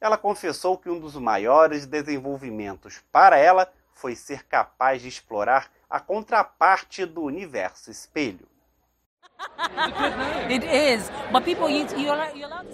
Ela 0.01 0.17
confessou 0.17 0.79
que 0.79 0.89
um 0.89 0.99
dos 0.99 1.15
maiores 1.17 1.87
desenvolvimentos 1.87 3.03
para 3.13 3.37
ela 3.37 3.71
foi 3.93 4.17
ser 4.17 4.45
capaz 4.45 5.03
de 5.03 5.09
explorar 5.09 5.71
a 5.89 6.01
contraparte 6.01 7.05
do 7.05 7.23
universo 7.23 7.91
espelho. 7.91 8.49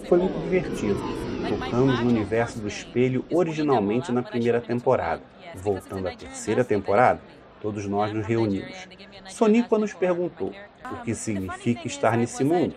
Foi 0.08 0.18
muito 0.18 0.38
divertido. 0.40 1.00
Tocamos 1.48 2.00
no 2.00 2.08
universo 2.08 2.60
do 2.60 2.68
espelho 2.68 3.24
originalmente 3.30 4.12
na 4.12 4.22
primeira 4.22 4.60
temporada. 4.60 5.22
Voltando 5.54 6.08
à 6.08 6.14
terceira 6.14 6.64
temporada, 6.64 7.20
todos 7.60 7.86
nós 7.86 8.12
nos 8.12 8.26
reunimos. 8.26 8.88
Sonico 9.28 9.78
nos 9.78 9.94
perguntou: 9.94 10.52
o 10.92 11.02
que 11.02 11.14
significa 11.14 11.86
estar 11.86 12.16
nesse 12.16 12.44
mundo. 12.44 12.74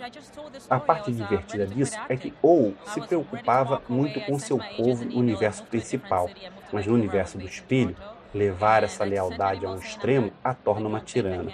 A 0.70 0.80
parte 0.80 1.12
divertida 1.12 1.66
disso 1.66 1.98
é 2.08 2.16
que 2.16 2.34
Ou 2.42 2.74
se 2.86 3.02
preocupava 3.02 3.82
muito 3.88 4.20
com 4.22 4.40
seu 4.40 4.58
povo 4.58 5.06
no 5.06 5.18
universo 5.18 5.64
principal, 5.64 6.30
mas 6.72 6.86
no 6.86 6.94
universo 6.94 7.38
do 7.38 7.46
espelho, 7.46 7.96
levar 8.34 8.84
essa 8.84 9.04
lealdade 9.04 9.66
a 9.66 9.70
um 9.70 9.78
extremo 9.78 10.32
a 10.44 10.54
torna 10.54 10.88
uma 10.88 11.00
tirana. 11.00 11.52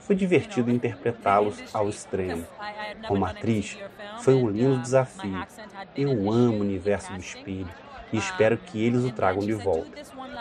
Foi 0.00 0.16
divertido 0.16 0.70
interpretá-los 0.70 1.62
ao 1.74 1.88
extremo. 1.88 2.46
Como 3.06 3.26
atriz, 3.26 3.78
foi 4.20 4.34
um 4.34 4.48
lindo 4.48 4.78
desafio. 4.78 5.46
Eu 5.94 6.10
amo 6.32 6.58
o 6.58 6.60
universo 6.60 7.12
do 7.12 7.20
espelho 7.20 7.68
e 8.10 8.16
espero 8.16 8.56
que 8.56 8.82
eles 8.82 9.04
o 9.04 9.12
tragam 9.12 9.44
de 9.44 9.52
volta. 9.52 9.90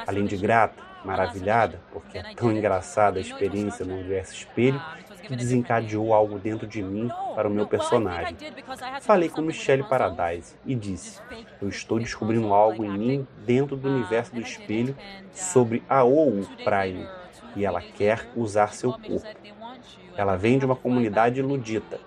Além 0.07 0.25
de 0.25 0.37
grata, 0.37 0.81
maravilhada, 1.03 1.79
porque 1.91 2.17
é 2.17 2.33
tão 2.33 2.51
engraçada 2.51 3.17
a 3.17 3.21
experiência 3.21 3.85
no 3.85 3.95
universo 3.95 4.33
espelho, 4.33 4.81
que 5.27 5.36
desencadeou 5.36 6.13
algo 6.13 6.39
dentro 6.39 6.65
de 6.65 6.81
mim 6.81 7.12
para 7.36 7.48
o 7.48 7.51
meu 7.51 7.67
personagem. 7.67 8.36
Falei 9.01 9.27
com 9.27 9.41
Michelle 9.41 9.84
Paradise 9.84 10.55
e 10.65 10.74
disse: 10.74 11.19
Eu 11.62 11.67
estou 11.67 12.00
descobrindo 12.00 12.53
algo 12.53 12.86
em 12.86 12.98
mim 12.98 13.27
dentro 13.46 13.75
do 13.75 13.89
universo 13.89 14.34
do 14.34 14.39
espelho 14.39 14.96
sobre 15.34 15.84
a 15.89 16.03
OU 16.03 16.48
Prime 16.63 17.05
e 17.55 17.65
ela 17.65 17.81
quer 17.81 18.29
usar 18.36 18.74
seu 18.74 18.93
corpo. 18.93 19.27
Ela 20.15 20.38
vem 20.38 20.57
de 20.57 20.65
uma 20.65 20.75
comunidade 20.75 21.41
ludita. 21.41 22.00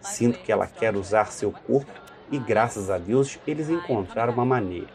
Sinto 0.00 0.40
que 0.40 0.50
ela 0.50 0.66
quer 0.66 0.96
usar 0.96 1.26
seu 1.26 1.52
corpo 1.52 1.92
e, 2.30 2.38
graças 2.38 2.90
a 2.90 2.98
Deus, 2.98 3.38
eles 3.46 3.70
encontraram 3.70 4.32
uma 4.32 4.44
maneira. 4.44 4.88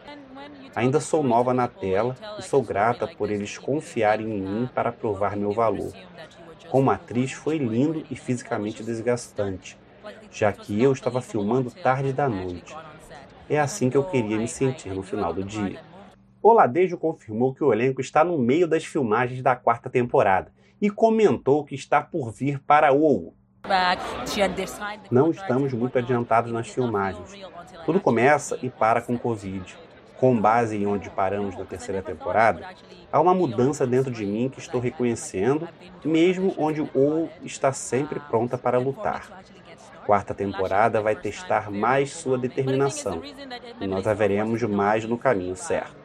Ainda 0.75 1.00
sou 1.00 1.24
nova 1.24 1.54
na 1.54 1.68
tela 1.68 2.16
e 2.38 2.42
sou 2.44 2.62
grata 2.62 3.08
por 3.08 3.32
eles 3.32 3.58
confiarem 3.58 4.28
em 4.28 4.42
mim 4.42 4.70
para 4.74 4.92
provar 4.92 5.36
meu 5.36 5.51
valor. 5.51 5.92
Como 6.70 6.92
atriz, 6.92 7.32
foi 7.32 7.58
lindo 7.58 8.06
e 8.10 8.16
fisicamente 8.16 8.84
desgastante, 8.84 9.78
já 10.32 10.52
que 10.52 10.82
eu 10.82 10.92
estava 10.92 11.22
filmando 11.22 11.72
tarde 11.72 12.14
da 12.14 12.30
noite. 12.30 12.76
É 13.50 13.60
assim 13.60 13.90
que 13.90 13.98
eu 13.98 14.04
queria 14.04 14.38
me 14.38 14.48
sentir 14.48 14.94
no 14.94 15.02
final 15.02 15.34
do 15.34 15.44
dia. 15.44 15.82
Oladejo 16.42 16.98
confirmou 16.98 17.54
que 17.54 17.64
o 17.64 17.74
elenco 17.74 18.02
está 18.02 18.24
no 18.24 18.38
meio 18.38 18.68
das 18.68 18.86
filmagens 18.86 19.42
da 19.42 19.56
quarta 19.56 19.90
temporada 19.90 20.52
e 20.82 20.90
comentou 20.90 21.66
que 21.66 21.76
está 21.76 22.02
por 22.02 22.32
vir 22.32 22.60
para 22.60 22.94
o 22.94 23.34
não 25.12 25.32
estamos 25.32 25.74
muito 25.74 25.98
adiantados 25.98 26.52
nas 26.52 26.70
filmagens. 26.70 27.34
Tudo 27.86 28.00
começa 28.00 28.58
e 28.62 28.70
para 28.70 29.02
com 29.02 29.18
Covid 29.18 29.78
com 30.20 30.40
base 30.40 30.76
em 30.76 30.86
onde 30.86 31.10
paramos 31.10 31.56
na 31.56 31.64
terceira 31.64 32.02
temporada, 32.02 32.76
há 33.10 33.22
uma 33.22 33.34
mudança 33.34 33.88
dentro 33.88 34.12
de 34.12 34.26
mim 34.26 34.50
que 34.50 34.60
estou 34.60 34.82
reconhecendo, 34.82 35.68
mesmo 36.04 36.54
onde 36.58 36.82
OU 36.82 37.30
está 37.42 37.72
sempre 37.72 38.20
pronta 38.20 38.58
para 38.58 38.78
lutar. 38.78 39.44
Quarta 40.06 40.34
temporada 40.34 41.02
vai 41.02 41.16
testar 41.16 41.72
mais 41.72 42.12
sua 42.12 42.38
determinação 42.38 43.22
e 43.80 43.88
nós 43.88 44.06
a 44.06 44.14
veremos 44.14 44.62
mais 44.64 45.06
no 45.06 45.18
caminho 45.18 45.56
certo. 45.56 45.96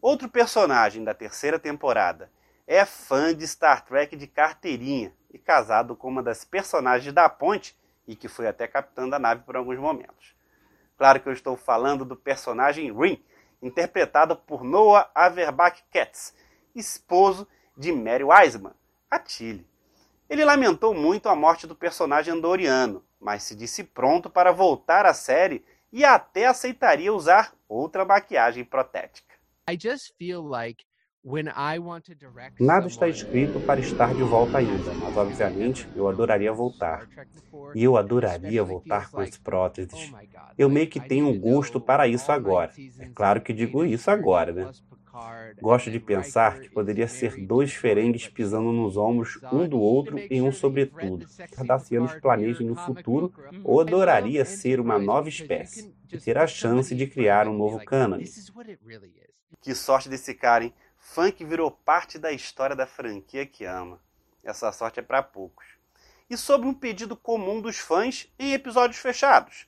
Outro 0.00 0.28
personagem 0.28 1.04
da 1.04 1.12
terceira 1.12 1.58
temporada 1.58 2.30
é 2.66 2.84
fã 2.86 3.34
de 3.34 3.46
Star 3.46 3.84
Trek 3.84 4.16
de 4.16 4.26
carteirinha 4.26 5.12
e 5.30 5.38
casado 5.38 5.94
com 5.94 6.08
uma 6.08 6.22
das 6.22 6.44
personagens 6.44 7.12
da 7.12 7.28
ponte 7.28 7.76
e 8.08 8.16
que 8.16 8.28
foi 8.28 8.46
até 8.46 8.66
capitã 8.66 9.06
da 9.06 9.18
nave 9.18 9.42
por 9.42 9.56
alguns 9.56 9.78
momentos. 9.78 10.35
Claro 10.96 11.20
que 11.20 11.28
eu 11.28 11.32
estou 11.32 11.56
falando 11.56 12.04
do 12.04 12.16
personagem 12.16 12.92
Rin, 12.92 13.22
interpretado 13.60 14.36
por 14.36 14.64
Noah 14.64 15.10
Averbach 15.14 15.82
Katz, 15.92 16.34
esposo 16.74 17.46
de 17.76 17.92
Mary 17.92 18.24
Wiseman, 18.24 18.72
a 19.10 19.18
Tilly. 19.18 19.66
Ele 20.28 20.44
lamentou 20.44 20.94
muito 20.94 21.28
a 21.28 21.36
morte 21.36 21.66
do 21.66 21.74
personagem 21.76 22.32
andoriano, 22.34 23.04
mas 23.20 23.42
se 23.42 23.54
disse 23.54 23.84
pronto 23.84 24.28
para 24.28 24.52
voltar 24.52 25.06
à 25.06 25.14
série 25.14 25.64
e 25.92 26.04
até 26.04 26.46
aceitaria 26.46 27.12
usar 27.12 27.54
outra 27.68 28.04
maquiagem 28.04 28.64
protética. 28.64 29.34
I 29.68 29.76
just 29.78 30.14
feel 30.16 30.42
like 30.42 30.84
Nada 32.60 32.86
está 32.86 33.08
escrito 33.08 33.58
para 33.66 33.80
estar 33.80 34.14
de 34.14 34.22
volta 34.22 34.58
ainda, 34.58 34.92
mas 34.94 35.16
obviamente 35.16 35.88
eu 35.96 36.08
adoraria 36.08 36.52
voltar. 36.52 37.08
E 37.74 37.82
eu 37.82 37.96
adoraria 37.96 38.62
voltar 38.62 39.10
com 39.10 39.20
as 39.20 39.36
próteses. 39.36 40.12
Eu 40.56 40.70
meio 40.70 40.86
que 40.86 41.00
tenho 41.00 41.26
um 41.26 41.36
gosto 41.36 41.80
para 41.80 42.06
isso 42.06 42.30
agora. 42.30 42.70
É 43.00 43.06
claro 43.12 43.40
que 43.40 43.52
digo 43.52 43.84
isso 43.84 44.08
agora, 44.08 44.52
né? 44.52 44.70
Gosto 45.60 45.90
de 45.90 45.98
pensar 45.98 46.60
que 46.60 46.68
poderia 46.68 47.08
ser 47.08 47.44
dois 47.44 47.72
ferengues 47.72 48.28
pisando 48.28 48.70
nos 48.70 48.96
ombros 48.96 49.40
um 49.52 49.66
do 49.66 49.80
outro 49.80 50.18
em 50.30 50.42
um 50.42 50.52
sobretudo. 50.52 51.26
Cardassianos 51.50 52.14
planejem 52.20 52.68
no 52.68 52.76
futuro 52.76 53.32
ou 53.64 53.80
adoraria 53.80 54.44
ser 54.44 54.78
uma 54.78 54.96
nova 54.96 55.28
espécie 55.28 55.92
e 56.12 56.18
ter 56.18 56.38
a 56.38 56.46
chance 56.46 56.94
de 56.94 57.06
criar 57.08 57.48
um 57.48 57.56
novo 57.56 57.84
cânone. 57.84 58.26
Que 59.60 59.74
sorte 59.74 60.08
desse 60.08 60.32
cara, 60.32 60.64
hein? 60.64 60.74
Funk 61.08 61.42
virou 61.44 61.70
parte 61.70 62.18
da 62.18 62.32
história 62.32 62.76
da 62.76 62.86
franquia 62.86 63.46
que 63.46 63.64
ama. 63.64 63.98
Essa 64.44 64.70
sorte 64.70 65.00
é 65.00 65.02
para 65.02 65.22
poucos. 65.22 65.64
E 66.28 66.36
sobre 66.36 66.66
um 66.66 66.74
pedido 66.74 67.16
comum 67.16 67.60
dos 67.60 67.78
fãs 67.78 68.30
em 68.38 68.52
episódios 68.52 68.98
fechados. 68.98 69.66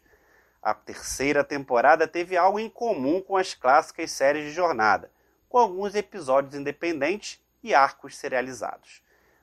A 0.61 0.75
terceira 0.75 1.42
temporada 1.42 2.07
teve 2.07 2.37
algo 2.37 2.59
em 2.59 2.68
comum 2.68 3.23
com 3.23 3.37
as 3.37 3.54
clássicas 3.54 4.11
séries 4.11 4.47
de 4.47 4.52
jornada 4.52 5.11
com 5.49 5.57
alguns 5.57 5.95
episódios 5.95 6.54
independentes 6.54 7.40
e 7.62 7.73
arcos 7.73 8.16
serializados. 8.16 9.00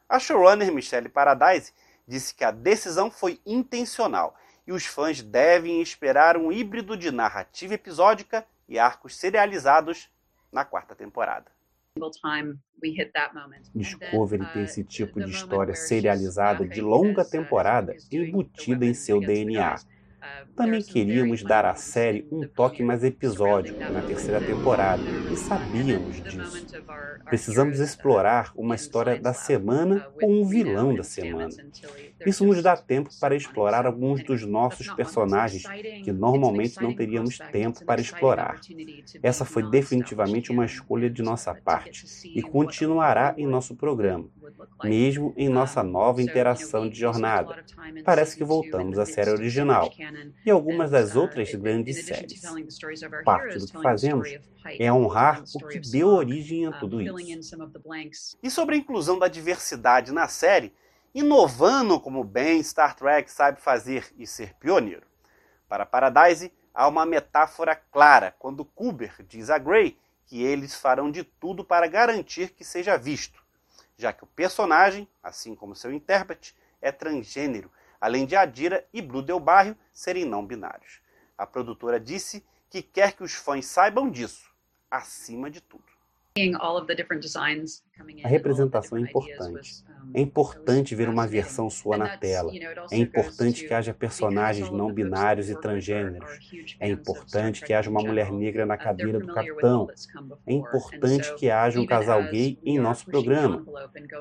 A 0.07 0.19
showrunner 0.19 0.71
Michelle 0.71 1.09
Paradise 1.09 1.73
disse 2.05 2.35
que 2.35 2.43
a 2.43 2.51
decisão 2.51 3.09
foi 3.09 3.41
intencional 3.45 4.35
e 4.67 4.73
os 4.73 4.85
fãs 4.85 5.21
devem 5.21 5.81
esperar 5.81 6.37
um 6.37 6.51
híbrido 6.51 6.95
de 6.95 7.09
narrativa 7.09 7.73
episódica 7.73 8.45
e 8.67 8.77
arcos 8.77 9.15
serializados 9.15 10.09
na 10.51 10.63
quarta 10.63 10.93
temporada. 10.93 11.54
Discovery 13.73 14.45
tem 14.47 14.63
esse 14.63 14.83
tipo 14.83 15.21
de 15.21 15.31
história 15.31 15.73
serializada 15.73 16.67
de 16.67 16.81
longa 16.81 17.23
temporada 17.23 17.95
embutida 18.11 18.85
em 18.85 18.93
seu 18.93 19.21
DNA 19.21 19.75
também 20.55 20.81
queríamos 20.81 21.43
dar 21.43 21.65
à 21.65 21.75
série 21.75 22.25
um 22.31 22.47
toque 22.47 22.81
mais 22.81 23.03
episódico 23.03 23.77
na 23.79 24.01
terceira 24.01 24.39
temporada 24.39 25.03
e 25.31 25.35
sabíamos 25.35 26.23
disso. 26.23 26.65
Precisamos 27.25 27.79
explorar 27.79 28.51
uma 28.55 28.75
história 28.75 29.19
da 29.19 29.33
semana 29.33 30.07
ou 30.21 30.31
um 30.31 30.45
vilão 30.45 30.95
da 30.95 31.03
semana. 31.03 31.49
Isso 32.25 32.45
nos 32.45 32.61
dá 32.63 32.77
tempo 32.77 33.09
para 33.19 33.35
explorar 33.35 33.85
alguns 33.85 34.23
dos 34.23 34.45
nossos 34.45 34.87
personagens 34.91 35.63
que 36.03 36.11
normalmente 36.11 36.81
não 36.81 36.93
teríamos 36.93 37.37
tempo 37.37 37.83
para 37.83 37.99
explorar. 37.99 38.61
Essa 39.21 39.43
foi 39.43 39.69
definitivamente 39.69 40.51
uma 40.51 40.65
escolha 40.65 41.09
de 41.09 41.21
nossa 41.21 41.53
parte 41.53 42.05
e 42.33 42.41
continuará 42.41 43.33
em 43.37 43.45
nosso 43.45 43.75
programa, 43.75 44.25
mesmo 44.83 45.33
em 45.35 45.49
nossa 45.49 45.83
nova 45.83 46.21
interação 46.21 46.87
de 46.87 46.97
jornada. 46.97 47.63
Parece 48.03 48.37
que 48.37 48.43
voltamos 48.43 48.97
à 48.97 49.05
série 49.05 49.31
original 49.31 49.91
e 50.45 50.49
algumas 50.51 50.91
das 50.91 51.15
outras 51.15 51.53
grandes 51.53 52.05
séries. 52.05 52.41
Parte 53.23 53.57
do 53.57 53.67
que 53.67 53.81
fazemos 53.81 54.29
é 54.79 54.91
honrar 54.91 55.43
o 55.53 55.67
que 55.67 55.79
deu 55.79 56.07
origem 56.07 56.67
a 56.67 56.71
tudo 56.79 57.01
isso. 57.01 58.37
E 58.41 58.49
sobre 58.49 58.75
a 58.75 58.77
inclusão 58.77 59.17
da 59.17 59.27
diversidade 59.27 60.11
na 60.11 60.27
série, 60.27 60.73
inovando 61.13 61.99
como 61.99 62.23
bem 62.23 62.61
Star 62.61 62.95
Trek 62.95 63.31
sabe 63.31 63.61
fazer 63.61 64.13
e 64.17 64.27
ser 64.27 64.53
pioneiro. 64.55 65.07
Para 65.67 65.85
Paradise, 65.85 66.51
há 66.73 66.87
uma 66.87 67.05
metáfora 67.05 67.75
clara 67.75 68.35
quando 68.37 68.65
Kuber 68.65 69.15
diz 69.27 69.49
a 69.49 69.57
Grey 69.57 69.97
que 70.25 70.43
eles 70.43 70.75
farão 70.75 71.11
de 71.11 71.23
tudo 71.23 71.63
para 71.63 71.87
garantir 71.87 72.49
que 72.49 72.63
seja 72.63 72.97
visto, 72.97 73.43
já 73.97 74.11
que 74.11 74.23
o 74.23 74.27
personagem, 74.27 75.07
assim 75.23 75.55
como 75.55 75.75
seu 75.75 75.91
intérprete, 75.91 76.55
é 76.81 76.91
transgênero 76.91 77.71
além 77.99 78.25
de 78.25 78.35
Adira 78.35 78.87
e 78.93 79.01
Blue 79.01 79.21
Del 79.21 79.39
Barrio 79.39 79.77
serem 79.91 80.25
não 80.25 80.45
binários. 80.45 81.01
A 81.37 81.45
produtora 81.45 81.99
disse 81.99 82.45
que 82.69 82.81
quer 82.81 83.13
que 83.13 83.23
os 83.23 83.33
fãs 83.33 83.65
saibam 83.65 84.09
disso, 84.09 84.51
acima 84.89 85.49
de 85.49 85.61
tudo. 85.61 85.94
A 88.21 88.27
representação 88.27 88.97
é 88.97 89.01
importante. 89.01 89.85
É 90.13 90.19
importante 90.19 90.93
ver 90.93 91.07
uma 91.07 91.25
versão 91.25 91.69
sua 91.69 91.97
na 91.97 92.17
tela. 92.17 92.51
É 92.91 92.97
importante 92.97 93.65
que 93.65 93.73
haja 93.73 93.93
personagens 93.93 94.69
não 94.69 94.91
binários 94.91 95.49
e 95.49 95.55
transgêneros. 95.55 96.29
É 96.77 96.89
importante 96.89 97.63
que 97.63 97.73
haja 97.73 97.89
uma 97.89 98.01
mulher 98.01 98.33
negra 98.33 98.65
na 98.65 98.75
cadeira 98.75 99.17
do 99.17 99.33
capitão. 99.33 99.87
É 100.45 100.51
importante 100.51 101.33
que 101.35 101.49
haja 101.49 101.79
um 101.79 101.85
casal 101.85 102.21
gay 102.23 102.59
em 102.65 102.77
nosso 102.77 103.05
programa. 103.05 103.65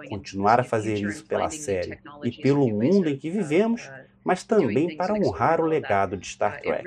Continuar 0.08 0.60
a 0.60 0.64
fazer 0.64 0.94
isso 1.00 1.26
pela 1.26 1.50
série 1.50 1.98
e 2.22 2.30
pelo 2.30 2.68
mundo 2.68 3.08
em 3.08 3.18
que 3.18 3.28
vivemos 3.28 3.90
mas 4.24 4.42
também 4.42 4.96
para 4.96 5.12
honrar 5.12 5.60
o 5.60 5.66
legado 5.66 6.16
de 6.16 6.26
Star 6.26 6.60
Trek. 6.60 6.84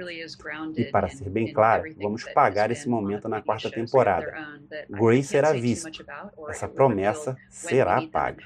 E 0.75 0.85
para 0.85 1.07
ser 1.07 1.29
bem 1.29 1.53
claro, 1.53 1.83
vamos 1.95 2.23
pagar 2.33 2.71
esse 2.71 2.89
momento 2.89 3.29
na 3.29 3.41
quarta 3.41 3.69
temporada. 3.69 4.59
Grace 4.89 5.27
será 5.27 5.53
vista. 5.53 5.89
Essa 6.49 6.67
promessa 6.67 7.37
será 7.49 8.01
paga. 8.07 8.43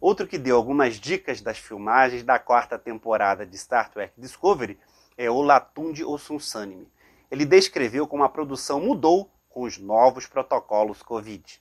Outro 0.00 0.28
que 0.28 0.38
deu 0.38 0.56
algumas 0.56 0.94
dicas 0.94 1.40
das 1.40 1.58
filmagens 1.58 2.22
da 2.22 2.38
quarta 2.38 2.78
temporada 2.78 3.44
de 3.44 3.58
Star 3.58 3.90
Trek 3.90 4.12
Discovery 4.16 4.78
é 5.16 5.28
o 5.28 5.42
Latunde 5.42 6.04
Osunsanime. 6.04 6.86
Ele 7.28 7.44
descreveu 7.44 8.06
como 8.06 8.22
a 8.22 8.28
produção 8.28 8.80
mudou 8.80 9.28
com 9.48 9.62
os 9.62 9.76
novos 9.76 10.26
protocolos 10.26 11.02
Covid. 11.02 11.60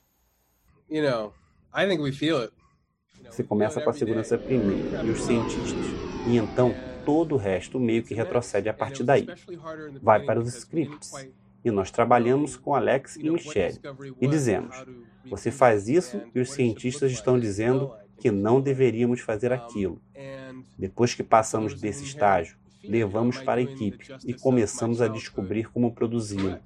You 0.87 1.03
know, 1.03 1.33
I 1.75 1.87
think 1.87 2.01
we 2.01 2.11
feel 2.11 2.43
it. 2.43 2.53
Você 3.25 3.43
começa 3.43 3.81
com 3.81 3.89
a 3.89 3.93
segurança 3.93 4.37
primeiro 4.37 5.05
e 5.05 5.09
os 5.09 5.21
cientistas. 5.21 6.06
E 6.27 6.37
então 6.37 6.75
todo 7.05 7.35
o 7.35 7.37
resto 7.37 7.79
meio 7.79 8.03
que 8.03 8.13
retrocede 8.13 8.67
a 8.67 8.73
partir 8.73 9.03
daí. 9.03 9.25
Vai 10.01 10.25
para 10.25 10.39
os 10.39 10.53
scripts. 10.53 11.11
E 11.63 11.71
nós 11.71 11.89
trabalhamos 11.89 12.55
com 12.55 12.75
Alex 12.75 13.15
e 13.15 13.29
Michelle 13.29 13.79
e 14.19 14.27
dizemos: 14.27 14.75
você 15.29 15.51
faz 15.51 15.87
isso 15.87 16.21
e 16.35 16.39
os 16.39 16.51
cientistas 16.51 17.11
estão 17.11 17.39
dizendo 17.39 17.93
que 18.19 18.31
não 18.31 18.59
deveríamos 18.59 19.21
fazer 19.21 19.53
aquilo. 19.53 20.01
Depois 20.77 21.13
que 21.13 21.23
passamos 21.23 21.79
desse 21.79 22.03
estágio, 22.03 22.57
levamos 22.83 23.37
para 23.39 23.59
a 23.59 23.63
equipe 23.63 24.07
e 24.25 24.33
começamos 24.33 25.01
a 25.01 25.07
descobrir 25.07 25.69
como 25.71 25.93
produzi-lo. 25.93 26.59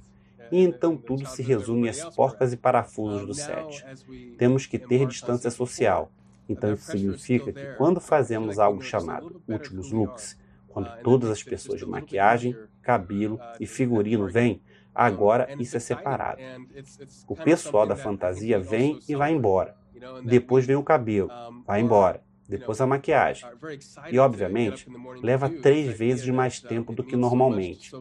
E 0.51 0.59
então 0.59 0.97
tudo 0.97 1.25
se 1.25 1.41
resume 1.41 1.87
às 1.87 2.03
porcas 2.15 2.51
e 2.51 2.57
parafusos 2.57 3.25
do 3.25 3.33
set. 3.33 3.85
Temos 4.37 4.65
que 4.65 4.77
ter 4.77 5.07
distância 5.07 5.49
social, 5.49 6.11
então 6.51 6.73
isso 6.73 6.91
significa 6.91 7.51
que 7.51 7.65
quando 7.77 7.99
fazemos 7.99 8.59
algo 8.59 8.81
chamado 8.81 9.41
últimos 9.47 9.91
looks, 9.91 10.37
quando 10.67 10.89
todas 11.03 11.29
as 11.29 11.43
pessoas 11.43 11.79
de 11.79 11.85
maquiagem, 11.85 12.55
cabelo 12.81 13.39
e 13.59 13.65
figurino 13.65 14.27
vêm, 14.27 14.61
agora 14.93 15.53
isso 15.59 15.77
é 15.77 15.79
separado. 15.79 16.41
O 17.27 17.35
pessoal 17.35 17.85
da 17.85 17.95
fantasia 17.95 18.59
vem 18.59 18.99
e 19.07 19.15
vai 19.15 19.31
embora. 19.31 19.75
Depois 20.23 20.65
vem 20.65 20.75
o 20.75 20.83
cabelo, 20.83 21.29
vai 21.65 21.81
embora 21.81 22.21
depois 22.51 22.81
a 22.81 22.85
maquiagem. 22.85 23.47
E, 24.11 24.19
obviamente, 24.19 24.85
leva 25.23 25.49
três 25.49 25.97
vezes 25.97 26.27
mais 26.27 26.59
tempo 26.59 26.93
do 26.93 27.03
que 27.03 27.15
normalmente. 27.15 27.91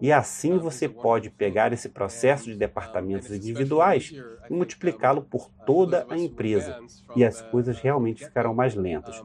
E 0.00 0.10
assim 0.10 0.56
você 0.56 0.88
pode 0.88 1.28
pegar 1.28 1.72
esse 1.72 1.88
processo 1.88 2.44
de 2.44 2.56
departamentos 2.56 3.30
individuais 3.30 4.12
e 4.48 4.52
multiplicá-lo 4.52 5.22
por 5.22 5.50
toda 5.66 6.06
a 6.08 6.16
empresa. 6.16 6.80
E 7.14 7.24
as 7.24 7.42
coisas 7.42 7.78
realmente 7.78 8.24
ficarão 8.24 8.54
mais 8.54 8.74
lentas. 8.74 9.22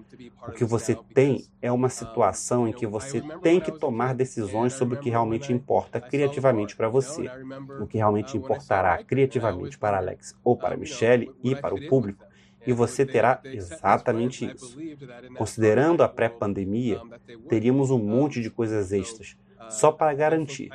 O 0.48 0.52
que 0.52 0.66
você 0.66 0.96
tem 1.14 1.46
é 1.62 1.72
uma 1.72 1.90
situação 1.90 2.68
em 2.68 2.74
que 2.74 2.86
você 2.86 3.22
tem 3.42 3.62
que 3.62 3.72
tomar 3.72 4.14
decisões 4.14 4.74
sobre 4.74 4.96
o 4.96 5.00
que 5.00 5.10
realmente 5.10 5.54
importa 5.54 6.02
criativamente 6.02 6.76
para 6.76 6.90
você. 6.90 7.30
O 7.80 7.88
que 7.88 7.98
realmente 7.98 8.36
importará 8.38 9.02
criativamente 9.02 9.78
para 9.78 9.98
Alex 9.98 10.36
ou 10.44 10.58
para 10.58 10.76
Michelle 10.76 11.32
e 11.42 11.56
para 11.56 11.74
o 11.74 11.88
público 11.88 12.27
e 12.68 12.74
você 12.74 13.06
terá 13.06 13.40
exatamente 13.46 14.46
isso. 14.46 14.78
Considerando 15.38 16.04
a 16.04 16.10
pré-pandemia, 16.10 17.02
teríamos 17.48 17.90
um 17.90 17.98
monte 17.98 18.42
de 18.42 18.50
coisas 18.50 18.92
extras, 18.92 19.36
só 19.70 19.92
para 19.92 20.14
garantir. 20.14 20.70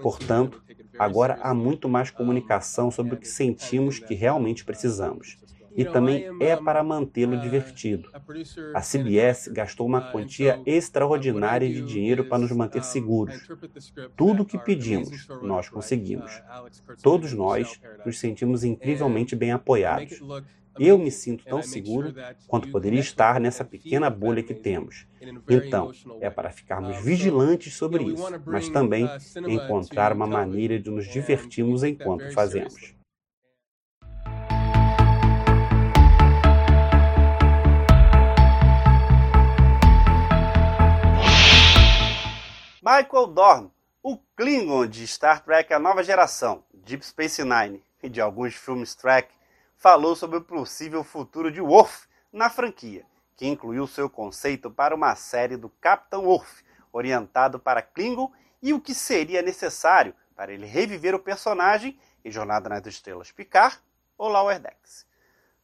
Portanto, 0.00 0.62
agora 0.98 1.38
há 1.42 1.54
muito 1.54 1.88
mais 1.88 2.10
comunicação 2.10 2.90
sobre 2.90 3.14
o 3.14 3.18
que 3.18 3.28
sentimos 3.28 3.98
que 3.98 4.14
realmente 4.14 4.64
precisamos. 4.64 5.38
E 5.76 5.84
também 5.84 6.26
é 6.40 6.56
para 6.56 6.82
mantê-lo 6.82 7.40
divertido. 7.40 8.08
A 8.74 8.80
CBS 8.80 9.48
gastou 9.48 9.86
uma 9.86 10.12
quantia 10.12 10.60
extraordinária 10.66 11.68
de 11.68 11.82
dinheiro 11.82 12.28
para 12.28 12.38
nos 12.38 12.52
manter 12.52 12.82
seguros. 12.82 13.48
Tudo 14.16 14.42
o 14.42 14.46
que 14.46 14.58
pedimos, 14.58 15.26
nós 15.42 15.68
conseguimos. 15.68 16.42
Todos 17.02 17.32
nós 17.32 17.80
nos 18.04 18.18
sentimos 18.18 18.64
incrivelmente 18.64 19.34
bem 19.34 19.52
apoiados. 19.52 20.20
Eu 20.78 20.98
me 20.98 21.10
sinto 21.10 21.44
tão 21.44 21.62
seguro 21.62 22.14
quanto 22.46 22.70
poderia 22.70 23.00
estar 23.00 23.38
nessa 23.38 23.64
pequena 23.64 24.08
bolha 24.08 24.42
que 24.42 24.54
temos. 24.54 25.06
Então, 25.48 25.90
é 26.20 26.30
para 26.30 26.50
ficarmos 26.50 27.04
vigilantes 27.04 27.74
sobre 27.74 28.04
isso, 28.04 28.26
mas 28.46 28.68
também 28.68 29.08
encontrar 29.46 30.12
uma 30.12 30.26
maneira 30.26 30.78
de 30.78 30.90
nos 30.90 31.06
divertirmos 31.06 31.84
enquanto 31.84 32.32
fazemos. 32.32 32.94
Michael 42.84 43.28
Dorn, 43.28 43.70
o 44.02 44.18
Klingon 44.34 44.88
de 44.88 45.06
Star 45.06 45.40
Trek 45.44 45.72
A 45.72 45.78
Nova 45.78 46.02
Geração, 46.02 46.64
Deep 46.74 47.06
Space 47.06 47.40
Nine 47.44 47.80
e 48.02 48.08
de 48.08 48.20
alguns 48.20 48.56
filmes 48.56 48.96
Trek, 48.96 49.32
falou 49.76 50.16
sobre 50.16 50.38
o 50.38 50.42
possível 50.42 51.04
futuro 51.04 51.52
de 51.52 51.60
Worf 51.60 52.08
na 52.32 52.50
franquia, 52.50 53.06
que 53.36 53.46
incluiu 53.46 53.86
seu 53.86 54.10
conceito 54.10 54.68
para 54.68 54.96
uma 54.96 55.14
série 55.14 55.56
do 55.56 55.68
Capitão 55.68 56.24
Worf, 56.24 56.64
orientado 56.92 57.56
para 57.60 57.82
Klingon 57.82 58.32
e 58.60 58.72
o 58.74 58.80
que 58.80 58.94
seria 58.94 59.42
necessário 59.42 60.12
para 60.34 60.52
ele 60.52 60.66
reviver 60.66 61.14
o 61.14 61.20
personagem 61.20 61.96
em 62.24 62.32
Jornada 62.32 62.68
nas 62.68 62.84
Estrelas 62.84 63.30
Picard 63.30 63.78
ou 64.18 64.28
Lower 64.28 64.58
Decks. 64.58 65.06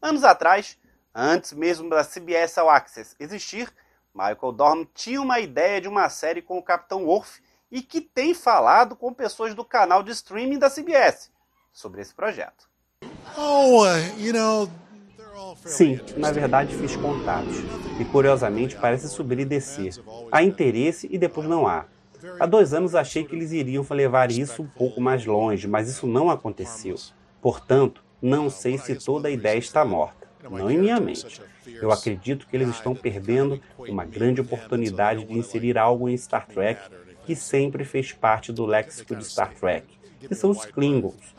Anos 0.01 0.23
atrás, 0.23 0.79
antes 1.13 1.53
mesmo 1.53 1.91
da 1.91 2.05
CBS 2.05 2.59
All 2.59 2.71
Access 2.71 3.17
existir, 3.19 3.75
Michael 4.19 4.53
Dorn 4.53 4.89
tinha 4.93 5.23
uma 5.23 5.39
ideia 5.39 5.81
de 5.81 5.87
uma 5.87 6.09
série 6.09 6.43
com 6.43 6.59
o 6.59 6.63
Capitão 6.63 7.05
Worf 7.05 7.41
e 7.71 7.81
que 7.81 8.01
tem 8.01 8.35
falado 8.35 8.97
com 8.97 9.15
pessoas 9.15 9.55
do 9.55 9.65
canal 9.65 10.03
de 10.03 10.11
streaming 10.11 10.59
da 10.59 10.69
CBS 10.69 11.31
sobre 11.73 12.01
esse 12.01 12.13
projeto. 12.13 12.69
Oh, 13.37 13.85
uh, 13.85 14.19
you 14.19 14.33
know, 14.33 14.69
Sim, 15.65 16.01
na 16.17 16.33
verdade 16.33 16.75
fiz 16.75 16.97
contatos. 16.97 17.59
E 18.01 18.05
curiosamente 18.07 18.75
parece 18.75 19.09
subir 19.09 19.39
e 19.39 19.45
descer. 19.45 19.95
Há 20.33 20.43
interesse 20.43 21.09
e 21.09 21.17
depois 21.17 21.47
não 21.47 21.69
há. 21.69 21.85
Há 22.41 22.47
dois 22.47 22.75
anos 22.75 22.97
achei 22.97 23.25
que 23.25 23.37
eles 23.37 23.53
iriam 23.53 23.87
levar 23.89 24.33
isso 24.33 24.63
um 24.63 24.67
pouco 24.67 25.01
mais 25.01 25.25
longe, 25.25 25.69
mas 25.69 25.89
isso 25.89 26.09
não 26.09 26.29
aconteceu. 26.29 26.97
Portanto, 27.41 28.03
não 28.21 28.51
sei 28.51 28.79
se 28.79 28.97
toda 28.97 29.29
a 29.29 29.31
ideia 29.31 29.59
está 29.59 29.85
morta. 29.85 30.18
Não 30.42 30.70
em 30.70 30.79
minha 30.79 31.01
mente. 31.01 31.40
Eu 31.66 31.90
acredito 31.90 32.46
que 32.46 32.57
eles 32.57 32.68
estão 32.68 32.94
perdendo 32.94 33.61
uma 33.79 34.05
grande 34.05 34.40
oportunidade 34.40 35.24
de 35.24 35.38
inserir 35.38 35.77
algo 35.79 36.09
em 36.09 36.16
Star 36.16 36.46
Trek 36.46 36.81
que 37.24 37.37
sempre 37.37 37.85
fez 37.85 38.12
parte 38.12 38.53
do 38.53 38.64
léxico 38.64 39.14
de 39.14 39.24
Star 39.24 39.53
Trek 39.55 39.98
que 40.27 40.35
são 40.35 40.51
os 40.51 40.64
Klingons. 40.64 41.35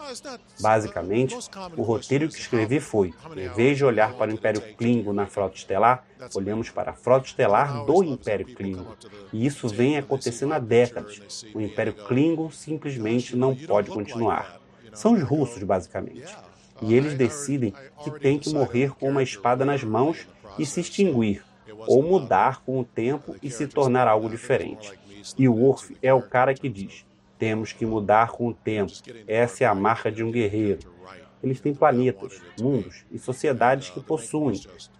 Basicamente, 0.59 1.35
o 1.75 1.81
roteiro 1.81 2.27
que 2.29 2.39
escrevi 2.39 2.79
foi: 2.79 3.13
em 3.35 3.49
vez 3.49 3.77
de 3.77 3.83
olhar 3.83 4.13
para 4.13 4.31
o 4.31 4.33
Império 4.33 4.61
Klingon 4.75 5.13
na 5.13 5.25
Frota 5.25 5.57
Estelar, 5.57 6.05
olhamos 6.33 6.69
para 6.69 6.91
a 6.91 6.93
Frota 6.93 7.27
Estelar 7.27 7.85
do 7.85 8.03
Império 8.03 8.45
Klingon. 8.45 8.95
E 9.33 9.45
isso 9.45 9.67
vem 9.67 9.97
acontecendo 9.97 10.53
há 10.53 10.59
décadas. 10.59 11.45
O 11.53 11.59
Império 11.59 11.93
Klingon 11.93 12.49
simplesmente 12.49 13.35
não 13.35 13.55
pode 13.55 13.89
continuar. 13.89 14.59
São 14.93 15.13
os 15.13 15.21
russos, 15.21 15.61
basicamente. 15.63 16.35
E 16.81 16.93
eles 16.93 17.13
decidem 17.13 17.73
que 18.03 18.11
tem 18.19 18.39
que 18.39 18.53
morrer 18.53 18.91
com 18.91 19.09
uma 19.09 19.23
espada 19.23 19.65
nas 19.65 19.83
mãos 19.83 20.27
e 20.57 20.65
se 20.65 20.79
extinguir, 20.79 21.43
ou 21.87 22.01
mudar 22.01 22.61
com 22.63 22.79
o 22.79 22.83
tempo 22.83 23.35
e 23.41 23.49
se 23.49 23.67
tornar 23.67 24.07
algo 24.07 24.29
diferente. 24.29 24.91
E 25.37 25.47
o 25.47 25.53
Worf 25.53 25.95
é 26.01 26.13
o 26.13 26.21
cara 26.21 26.53
que 26.53 26.69
diz: 26.69 27.05
temos 27.37 27.71
que 27.71 27.85
mudar 27.85 28.31
com 28.31 28.47
o 28.47 28.53
tempo. 28.53 28.91
Essa 29.27 29.63
é 29.63 29.67
a 29.67 29.75
marca 29.75 30.11
de 30.11 30.23
um 30.23 30.31
guerreiro. 30.31 30.99
Eles 31.41 31.61
têm 31.61 31.73
planetas, 31.73 32.41
mundos 32.59 33.05
e 33.09 33.17
sociedades 33.17 33.89
que 33.89 34.01
possuem, 34.01 34.59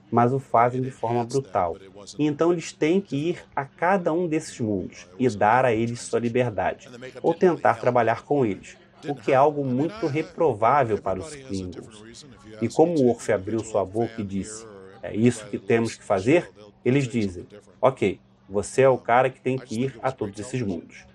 mas 0.09 0.33
o 0.33 0.39
fazem 0.39 0.81
de 0.81 0.89
forma 0.89 1.25
brutal. 1.25 1.75
E 2.17 2.25
então 2.25 2.51
eles 2.51 2.71
têm 2.71 3.01
que 3.01 3.15
ir 3.15 3.43
a 3.53 3.65
cada 3.65 4.13
um 4.13 4.27
desses 4.27 4.57
mundos 4.59 5.05
e 5.17 5.29
dar 5.29 5.65
a 5.65 5.73
eles 5.73 5.99
sua 5.99 6.19
liberdade, 6.19 6.87
ou 7.21 7.33
tentar 7.33 7.75
trabalhar 7.75 8.23
com 8.23 8.45
eles, 8.45 8.77
o 9.07 9.15
que 9.15 9.31
é 9.31 9.35
algo 9.35 9.63
muito 9.63 10.07
reprovável 10.07 10.97
para 10.97 11.19
os 11.19 11.35
Klingons. 11.35 12.25
E 12.61 12.67
como 12.67 12.99
o 12.99 13.09
Orfe 13.09 13.31
abriu 13.31 13.59
sua 13.59 13.85
boca 13.85 14.21
e 14.21 14.23
disse: 14.23 14.65
É 15.01 15.15
isso 15.15 15.45
que 15.47 15.57
temos 15.57 15.95
que 15.95 16.03
fazer? 16.03 16.51
Eles 16.83 17.07
dizem: 17.07 17.45
Ok, 17.81 18.19
você 18.49 18.81
é 18.81 18.89
o 18.89 18.97
cara 18.97 19.29
que 19.29 19.39
tem 19.39 19.57
que 19.57 19.83
ir 19.83 19.99
a 20.01 20.11
todos 20.11 20.39
esses 20.39 20.61
mundos. 20.61 21.05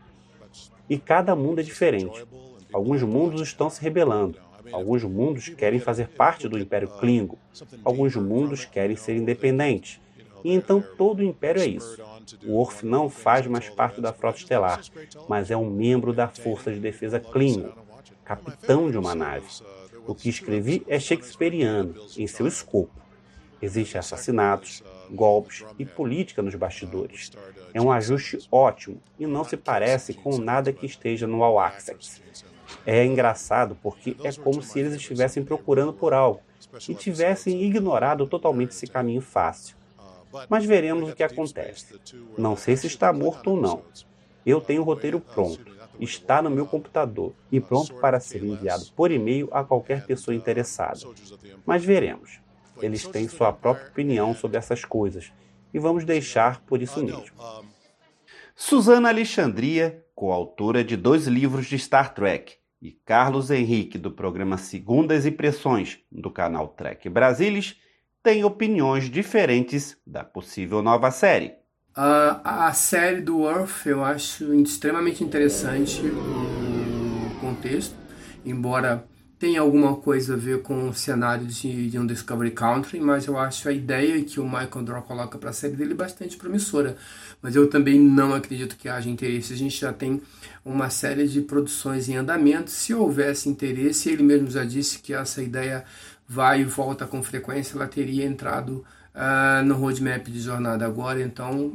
E 0.89 0.99
cada 0.99 1.35
mundo 1.35 1.61
é 1.61 1.63
diferente. 1.63 2.25
Alguns 2.73 3.03
mundos 3.03 3.41
estão 3.43 3.69
se 3.71 3.81
rebelando. 3.81 4.39
Alguns 4.73 5.05
mundos 5.05 5.49
querem 5.49 5.79
fazer 5.79 6.09
parte 6.09 6.49
do 6.49 6.59
Império 6.59 6.89
Klingon. 6.89 7.37
Alguns 7.85 8.17
mundos 8.17 8.65
querem 8.65 8.97
ser 8.97 9.17
independentes. 9.17 10.01
E 10.45 10.53
então 10.53 10.85
todo 10.99 11.21
o 11.21 11.25
Império 11.25 11.63
é 11.63 11.67
isso. 11.67 11.99
O 12.45 12.59
Orf 12.59 12.85
não 12.85 13.09
faz 13.09 13.47
mais 13.47 13.71
parte 13.71 14.01
da 14.01 14.13
Frota 14.13 14.39
Estelar, 14.39 14.83
mas 15.27 15.51
é 15.51 15.57
um 15.57 15.71
membro 15.71 16.13
da 16.13 16.29
Força 16.29 16.71
de 16.71 16.79
Defesa 16.79 17.19
Klingon, 17.19 17.73
capitão 18.25 18.91
de 18.91 18.99
uma 18.99 19.15
nave. 19.15 19.47
O 20.07 20.15
que 20.15 20.29
escrevi 20.29 20.85
é 20.87 21.01
shakespeariano, 21.01 21.95
em 22.19 22.27
seu 22.27 22.47
escopo. 22.47 22.93
Existem 23.63 23.99
assassinatos, 23.99 24.83
golpes 25.11 25.65
e 25.79 25.87
política 25.87 26.43
nos 26.43 26.55
bastidores. 26.55 27.33
É 27.73 27.81
um 27.81 27.91
ajuste 27.91 28.47
ótimo 28.53 29.01
e 29.19 29.27
não 29.27 29.45
se 29.45 29.57
parece 29.57 30.13
com 30.13 30.37
nada 30.37 30.75
que 30.75 30.85
esteja 30.85 31.27
no 31.27 31.43
All 31.43 31.59
Access. 31.59 32.21
É 32.85 33.05
engraçado 33.07 33.77
porque 33.83 34.15
é 34.23 34.33
como 34.33 34.63
se 34.63 34.81
eles 34.81 34.93
estivessem 34.93 35.43
procurando 35.43 35.93
por 35.95 36.13
algo 36.13 36.41
e 36.87 36.95
tivessem 36.95 37.63
ignorado 37.63 38.27
totalmente 38.27 38.73
esse 38.73 38.87
caminho 38.87 39.23
fácil. 39.23 39.77
Mas 40.49 40.65
veremos 40.65 41.11
o 41.11 41.15
que 41.15 41.23
acontece. 41.23 41.99
Não 42.37 42.57
sei 42.57 42.77
se 42.77 42.87
está 42.87 43.13
morto 43.13 43.51
ou 43.51 43.61
não. 43.61 43.83
Eu 44.45 44.61
tenho 44.61 44.83
o 44.83 44.85
roteiro 44.85 45.21
pronto, 45.21 45.65
está 45.99 46.43
no 46.43 46.51
meu 46.51 46.67
computador 46.67 47.33
e 47.51 47.61
pronto 47.61 47.95
para 47.95 48.21
ser 48.21 48.45
enviado 48.45 48.87
por 48.95 49.11
e-mail 49.11 49.49
a 49.53 49.65
qualquer 49.65 50.07
pessoa 50.07 50.35
interessada. 50.35 51.01
Mas 51.65 51.85
veremos. 51.85 52.41
Eles 52.83 53.07
têm 53.07 53.29
sua 53.29 53.53
própria 53.53 53.89
opinião 53.89 54.35
sobre 54.35 54.59
essas 54.59 54.85
coisas 54.85 55.33
e 55.73 55.79
vamos 55.79 56.05
deixar 56.05 56.61
por 56.63 56.83
isso 56.83 57.03
mesmo. 57.03 57.25
Susana 58.55 59.09
Alexandria, 59.09 60.05
coautora 60.15 60.85
de 60.85 60.97
dois 60.97 61.27
livros 61.27 61.67
de 61.67 61.79
Star 61.79 62.15
Trek, 62.15 62.57
e 62.81 62.93
Carlos 62.93 63.51
Henrique, 63.51 63.97
do 63.97 64.11
programa 64.11 64.59
Segundas 64.59 65.25
Impressões, 65.25 66.01
do 66.13 66.31
canal 66.31 66.69
Trek 66.69 67.09
Brasilis, 67.09 67.81
têm 68.25 68.43
opiniões 68.43 69.11
diferentes 69.11 69.97
da 70.05 70.25
possível 70.25 70.83
nova 70.83 71.11
série. 71.11 71.53
Uh, 71.97 72.41
a 72.43 72.73
série 72.73 73.21
do 73.21 73.49
Earth 73.49 73.87
eu 73.87 74.03
acho 74.03 74.53
extremamente 74.55 75.23
interessante 75.23 76.01
o 76.01 77.39
contexto, 77.41 77.95
embora 78.45 79.05
tem 79.39 79.59
alguma 79.59 79.95
coisa 79.97 80.35
a 80.35 80.37
ver 80.39 80.63
com 80.63 80.89
o 80.89 80.95
cenário 80.95 81.47
de, 81.47 81.91
de 81.91 81.99
um 81.99 82.07
Discovery 82.07 82.53
Country, 82.53 82.99
mas 82.99 83.27
eu 83.27 83.37
acho 83.37 83.69
a 83.69 83.73
ideia 83.73 84.25
que 84.25 84.41
o 84.41 84.45
Michael 84.45 84.85
Draw 84.85 85.03
coloca 85.03 85.37
para 85.37 85.51
a 85.51 85.53
série 85.53 85.77
dele 85.77 85.93
bastante 85.93 86.37
promissora. 86.39 86.97
Mas 87.43 87.55
eu 87.55 87.69
também 87.69 88.01
não 88.01 88.33
acredito 88.33 88.75
que 88.75 88.89
haja 88.89 89.11
interesse. 89.11 89.53
A 89.53 89.57
gente 89.57 89.79
já 89.79 89.93
tem 89.93 90.23
uma 90.65 90.89
série 90.89 91.29
de 91.29 91.43
produções 91.43 92.09
em 92.09 92.17
andamento. 92.17 92.71
Se 92.71 92.95
houvesse 92.95 93.49
interesse, 93.49 94.09
ele 94.09 94.23
mesmo 94.23 94.51
já 94.51 94.65
disse 94.65 95.01
que 95.01 95.13
essa 95.13 95.43
ideia 95.43 95.85
vai 96.29 96.63
e 96.63 96.65
volta 96.65 97.07
com 97.07 97.23
frequência, 97.23 97.77
ela 97.77 97.87
teria 97.87 98.25
entrado 98.25 98.85
uh, 99.15 99.65
no 99.65 99.75
roadmap 99.75 100.27
de 100.27 100.41
jornada 100.41 100.85
agora, 100.85 101.21
então 101.23 101.73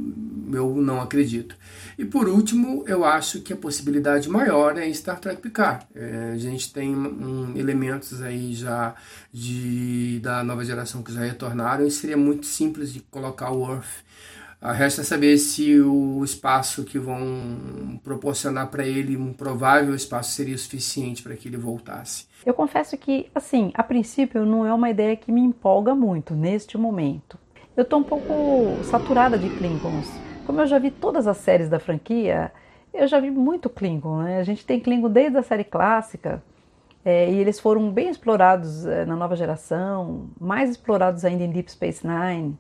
eu 0.51 0.75
não 0.75 1.01
acredito. 1.01 1.55
E 1.97 2.05
por 2.05 2.27
último, 2.27 2.83
eu 2.87 3.05
acho 3.05 3.41
que 3.41 3.53
a 3.53 3.55
possibilidade 3.55 4.29
maior 4.29 4.77
é 4.77 4.91
Star 4.93 5.19
Trek 5.19 5.41
Picard. 5.41 5.85
É, 5.95 6.31
a 6.33 6.37
gente 6.37 6.71
tem 6.73 6.95
um, 6.95 7.55
elementos 7.57 8.21
aí 8.21 8.53
já 8.53 8.95
de, 9.31 10.19
da 10.21 10.43
nova 10.43 10.63
geração 10.63 11.03
que 11.03 11.13
já 11.13 11.21
retornaram 11.21 11.85
e 11.85 11.91
seria 11.91 12.17
muito 12.17 12.45
simples 12.45 12.91
de 12.91 12.99
colocar 12.99 13.51
o 13.51 13.71
Earth 13.71 14.03
resta 14.61 15.03
saber 15.03 15.37
se 15.37 15.79
o 15.79 16.23
espaço 16.23 16.83
que 16.83 16.99
vão 16.99 17.99
proporcionar 18.03 18.69
para 18.69 18.85
ele, 18.85 19.15
um 19.15 19.31
provável 19.31 19.95
espaço, 19.95 20.31
seria 20.31 20.57
suficiente 20.57 21.23
para 21.23 21.35
que 21.35 21.47
ele 21.47 21.57
voltasse. 21.57 22.27
Eu 22.45 22.53
confesso 22.53 22.97
que, 22.97 23.29
assim, 23.33 23.71
a 23.73 23.83
princípio 23.83 24.45
não 24.45 24.65
é 24.65 24.73
uma 24.73 24.89
ideia 24.89 25.15
que 25.15 25.31
me 25.31 25.41
empolga 25.41 25.95
muito 25.95 26.35
neste 26.35 26.77
momento. 26.77 27.37
Eu 27.75 27.83
estou 27.83 27.99
um 27.99 28.03
pouco 28.03 28.83
saturada 28.83 29.37
de 29.37 29.49
Klingons. 29.49 30.09
Como 30.45 30.59
eu 30.59 30.67
já 30.67 30.77
vi 30.77 30.91
todas 30.91 31.27
as 31.27 31.37
séries 31.37 31.69
da 31.69 31.79
franquia, 31.79 32.51
eu 32.93 33.07
já 33.07 33.19
vi 33.19 33.31
muito 33.31 33.69
Klingon. 33.69 34.23
Né? 34.23 34.39
A 34.39 34.43
gente 34.43 34.65
tem 34.65 34.79
Klingon 34.79 35.09
desde 35.09 35.37
a 35.37 35.43
série 35.43 35.63
clássica, 35.63 36.43
é, 37.03 37.31
e 37.31 37.37
eles 37.37 37.59
foram 37.59 37.91
bem 37.91 38.09
explorados 38.09 38.85
é, 38.85 39.05
na 39.05 39.15
nova 39.15 39.35
geração, 39.35 40.29
mais 40.39 40.69
explorados 40.69 41.23
ainda 41.23 41.43
em 41.43 41.49
Deep 41.49 41.71
Space 41.71 42.05
Nine. 42.05 42.57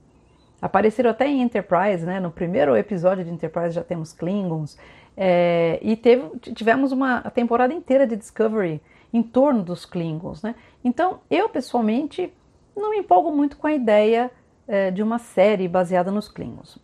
Apareceram 0.61 1.09
até 1.09 1.27
em 1.27 1.41
Enterprise, 1.41 2.05
né? 2.05 2.19
No 2.19 2.31
primeiro 2.31 2.75
episódio 2.75 3.23
de 3.23 3.31
Enterprise 3.31 3.71
já 3.71 3.83
temos 3.83 4.13
Klingons. 4.13 4.77
É, 5.15 5.79
e 5.81 5.95
teve, 5.95 6.37
tivemos 6.39 6.91
uma 6.91 7.21
temporada 7.31 7.73
inteira 7.73 8.07
de 8.07 8.15
Discovery 8.15 8.81
em 9.11 9.23
torno 9.23 9.63
dos 9.63 9.85
Klingons, 9.85 10.41
né? 10.41 10.55
Então, 10.83 11.19
eu 11.29 11.49
pessoalmente 11.49 12.33
não 12.75 12.91
me 12.91 12.97
empolgo 12.97 13.31
muito 13.31 13.57
com 13.57 13.67
a 13.67 13.73
ideia 13.73 14.31
é, 14.67 14.91
de 14.91 15.01
uma 15.01 15.19
série 15.19 15.67
baseada 15.67 16.11
nos 16.11 16.29
Klingons. 16.29 16.77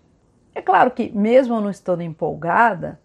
É 0.53 0.61
claro 0.61 0.91
que, 0.91 1.11
mesmo 1.11 1.55
eu 1.55 1.61
não 1.61 1.69
estando 1.69 2.01
empolgada, 2.01 2.99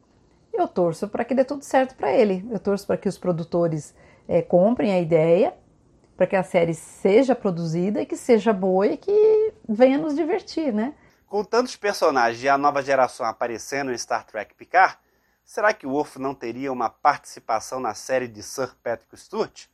eu 0.53 0.67
torço 0.67 1.09
para 1.09 1.25
que 1.25 1.35
dê 1.35 1.45
tudo 1.45 1.65
certo 1.65 1.97
para 1.97 2.13
ele. 2.13 2.47
Eu 2.51 2.59
torço 2.59 2.87
para 2.87 2.97
que 2.97 3.09
os 3.09 3.19
produtores 3.19 3.95
é, 4.29 4.41
comprem 4.41 4.93
a 4.93 5.01
ideia 5.01 5.53
para 6.21 6.27
que 6.27 6.37
a 6.37 6.43
série 6.43 6.75
seja 6.75 7.35
produzida 7.35 8.03
e 8.03 8.05
que 8.05 8.15
seja 8.15 8.53
boa 8.53 8.87
e 8.87 8.99
que 8.99 9.55
venha 9.67 9.97
nos 9.97 10.15
divertir, 10.15 10.71
né? 10.71 10.93
Com 11.27 11.43
tantos 11.43 11.77
personagens 11.77 12.45
e 12.45 12.47
a 12.47 12.59
nova 12.59 12.83
geração 12.83 13.25
aparecendo 13.25 13.91
em 13.91 13.97
Star 13.97 14.27
Trek 14.27 14.55
Picard, 14.55 14.99
Será 15.43 15.73
que 15.73 15.87
Worf 15.87 16.19
não 16.19 16.35
teria 16.35 16.71
uma 16.71 16.91
participação 16.91 17.81
na 17.81 17.95
série 17.95 18.29
de 18.29 18.43
Sir 18.43 18.77
Patrick 18.83 19.17
Stewart? 19.17 19.67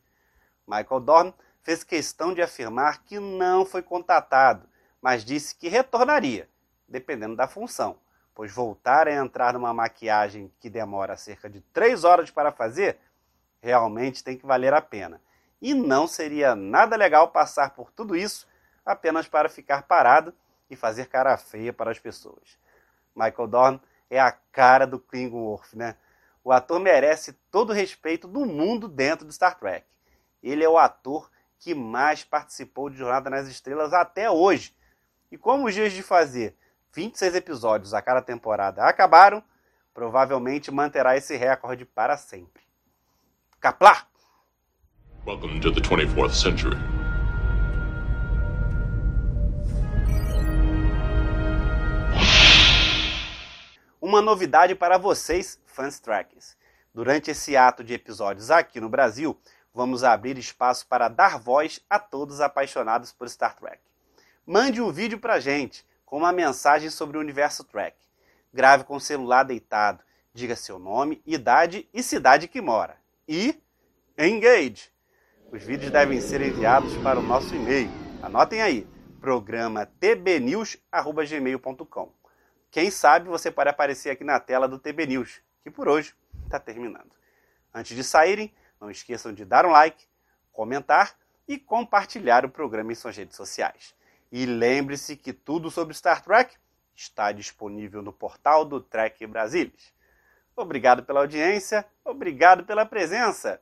Michael 0.67 1.01
Dorn 1.01 1.35
fez 1.63 1.83
questão 1.83 2.33
de 2.33 2.41
afirmar 2.41 3.03
que 3.03 3.19
não 3.19 3.67
foi 3.67 3.83
contatado, 3.83 4.69
mas 5.03 5.25
disse 5.25 5.55
que 5.55 5.69
retornaria, 5.69 6.49
dependendo 6.89 7.35
da 7.35 7.49
função, 7.49 7.99
pois 8.35 8.53
voltar 8.53 9.09
a 9.09 9.13
entrar 9.13 9.53
numa 9.53 9.75
maquiagem 9.75 10.51
que 10.61 10.71
demora 10.71 11.17
cerca 11.17 11.51
de 11.51 11.61
3 11.61 12.05
horas 12.05 12.31
para 12.31 12.53
fazer 12.53 12.99
realmente 13.61 14.23
tem 14.23 14.39
que 14.39 14.47
valer 14.47 14.73
a 14.73 14.81
pena. 14.81 15.21
E 15.61 15.75
não 15.75 16.07
seria 16.07 16.55
nada 16.55 16.97
legal 16.97 17.29
passar 17.29 17.71
por 17.71 17.91
tudo 17.91 18.15
isso 18.15 18.47
apenas 18.85 19.27
para 19.27 19.49
ficar 19.49 19.83
parado 19.83 20.33
e 20.71 20.77
fazer 20.77 21.07
cara 21.07 21.37
feia 21.37 21.73
para 21.73 21.91
as 21.91 21.99
pessoas. 21.99 22.59
Michael 23.15 23.49
Dorn 23.49 23.81
é 24.11 24.21
a 24.21 24.31
cara 24.31 24.87
do 24.87 24.99
Klingon 24.99 25.39
Worf, 25.39 25.77
né? 25.77 25.97
O 26.45 26.53
ator 26.53 26.79
merece 26.79 27.33
todo 27.51 27.71
o 27.71 27.73
respeito 27.73 28.29
do 28.29 28.47
mundo 28.47 28.87
dentro 28.87 29.27
de 29.27 29.35
Star 29.35 29.59
Trek. 29.59 29.85
Ele 30.43 30.63
é 30.63 30.69
o 30.69 30.79
ator 30.79 31.29
que 31.59 31.75
mais 31.75 32.23
participou 32.23 32.89
de 32.89 32.97
Jornada 32.97 33.29
nas 33.29 33.49
Estrelas 33.49 33.93
até 33.93 34.31
hoje. 34.31 34.77
E 35.31 35.37
como 35.37 35.67
os 35.67 35.75
dias 35.75 35.93
de 35.93 36.03
fazer 36.03 36.57
26 36.93 37.35
episódios 37.35 37.93
a 37.93 38.01
cada 38.01 38.23
temporada 38.23 38.85
acabaram, 38.85 39.43
provavelmente 39.93 40.71
manterá 40.71 41.17
esse 41.17 41.37
recorde 41.37 41.85
para 41.85 42.17
sempre. 42.17 42.63
Kaplar! 43.59 44.09
Welcome 45.27 45.59
to 45.63 45.73
the 45.73 45.81
24th 45.81 46.35
century. 46.35 46.77
Uma 54.01 54.23
novidade 54.23 54.77
para 54.77 54.97
vocês, 54.97 55.61
fãs 55.67 55.99
tracks. 55.99 56.57
Durante 56.95 57.33
esse 57.33 57.57
ato 57.57 57.83
de 57.83 57.93
episódios 57.93 58.53
aqui 58.53 58.81
no 58.81 58.89
Brasil, 58.89 59.37
vamos 59.75 60.05
abrir 60.05 60.39
espaço 60.39 60.87
para 60.87 61.09
dar 61.09 61.41
voz 61.41 61.81
a 61.91 61.99
todos 61.99 62.41
apaixonados 62.41 63.11
por 63.11 63.29
Star 63.29 63.57
Trek. 63.57 63.81
Mande 64.47 64.81
um 64.81 64.93
vídeo 64.93 65.19
pra 65.19 65.41
gente 65.41 65.85
com 66.05 66.19
uma 66.19 66.31
mensagem 66.31 66.89
sobre 66.89 67.19
o 67.19 67.21
universo 67.21 67.65
Trek. 67.65 67.97
Grave 68.55 68.85
com 68.85 68.95
o 68.95 69.01
celular 69.01 69.43
deitado, 69.43 70.05
diga 70.33 70.55
seu 70.55 70.79
nome, 70.79 71.21
idade 71.27 71.89
e 71.93 72.01
cidade 72.01 72.47
que 72.47 72.61
mora. 72.61 72.97
E 73.27 73.61
engage! 74.17 74.95
Os 75.53 75.63
vídeos 75.63 75.93
devem 75.93 76.21
ser 76.21 76.43
enviados 76.43 76.97
para 76.99 77.21
o 77.21 77.23
nosso 77.23 77.55
e-mail. 77.55 77.89
Anotem 78.21 78.61
aí, 78.61 78.85
programa 79.21 79.87
tbnews.gmail.com. 79.87 82.13
Quem 82.69 82.91
sabe 82.91 83.29
você 83.29 83.49
pode 83.49 83.71
aparecer 83.71 84.11
aqui 84.11 84.25
na 84.25 84.41
tela 84.41 84.67
do 84.67 84.77
TB 84.77 85.07
News, 85.07 85.41
que 85.63 85.71
por 85.71 85.89
hoje 85.89 86.17
está 86.45 86.59
terminando. 86.59 87.13
Antes 87.73 87.97
de 87.97 88.03
saírem, 88.03 88.53
não 88.81 88.91
esqueçam 88.91 89.33
de 89.33 89.45
dar 89.45 89.65
um 89.65 89.71
like, 89.71 90.05
comentar 90.53 91.15
e 91.47 91.57
compartilhar 91.57 92.45
o 92.45 92.51
programa 92.51 92.91
em 92.91 92.97
suas 92.97 93.17
redes 93.17 93.37
sociais. 93.37 93.95
E 94.33 94.47
lembre-se 94.47 95.15
que 95.17 95.33
tudo 95.33 95.71
sobre 95.71 95.95
Star 95.95 96.25
Trek 96.25 96.57
está 96.95 97.31
disponível 97.31 98.03
no 98.03 98.13
portal 98.13 98.65
do 98.65 98.81
Trek 98.81 99.25
Brasilis. 99.29 99.95
Obrigado 100.57 101.05
pela 101.05 101.21
audiência, 101.21 101.87
obrigado 102.05 102.65
pela 102.65 102.85
presença. 102.85 103.61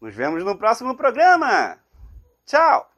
Nos 0.00 0.14
vemos 0.14 0.42
no 0.42 0.56
próximo 0.56 0.96
programa. 0.96 1.78
Tchau! 2.46 2.88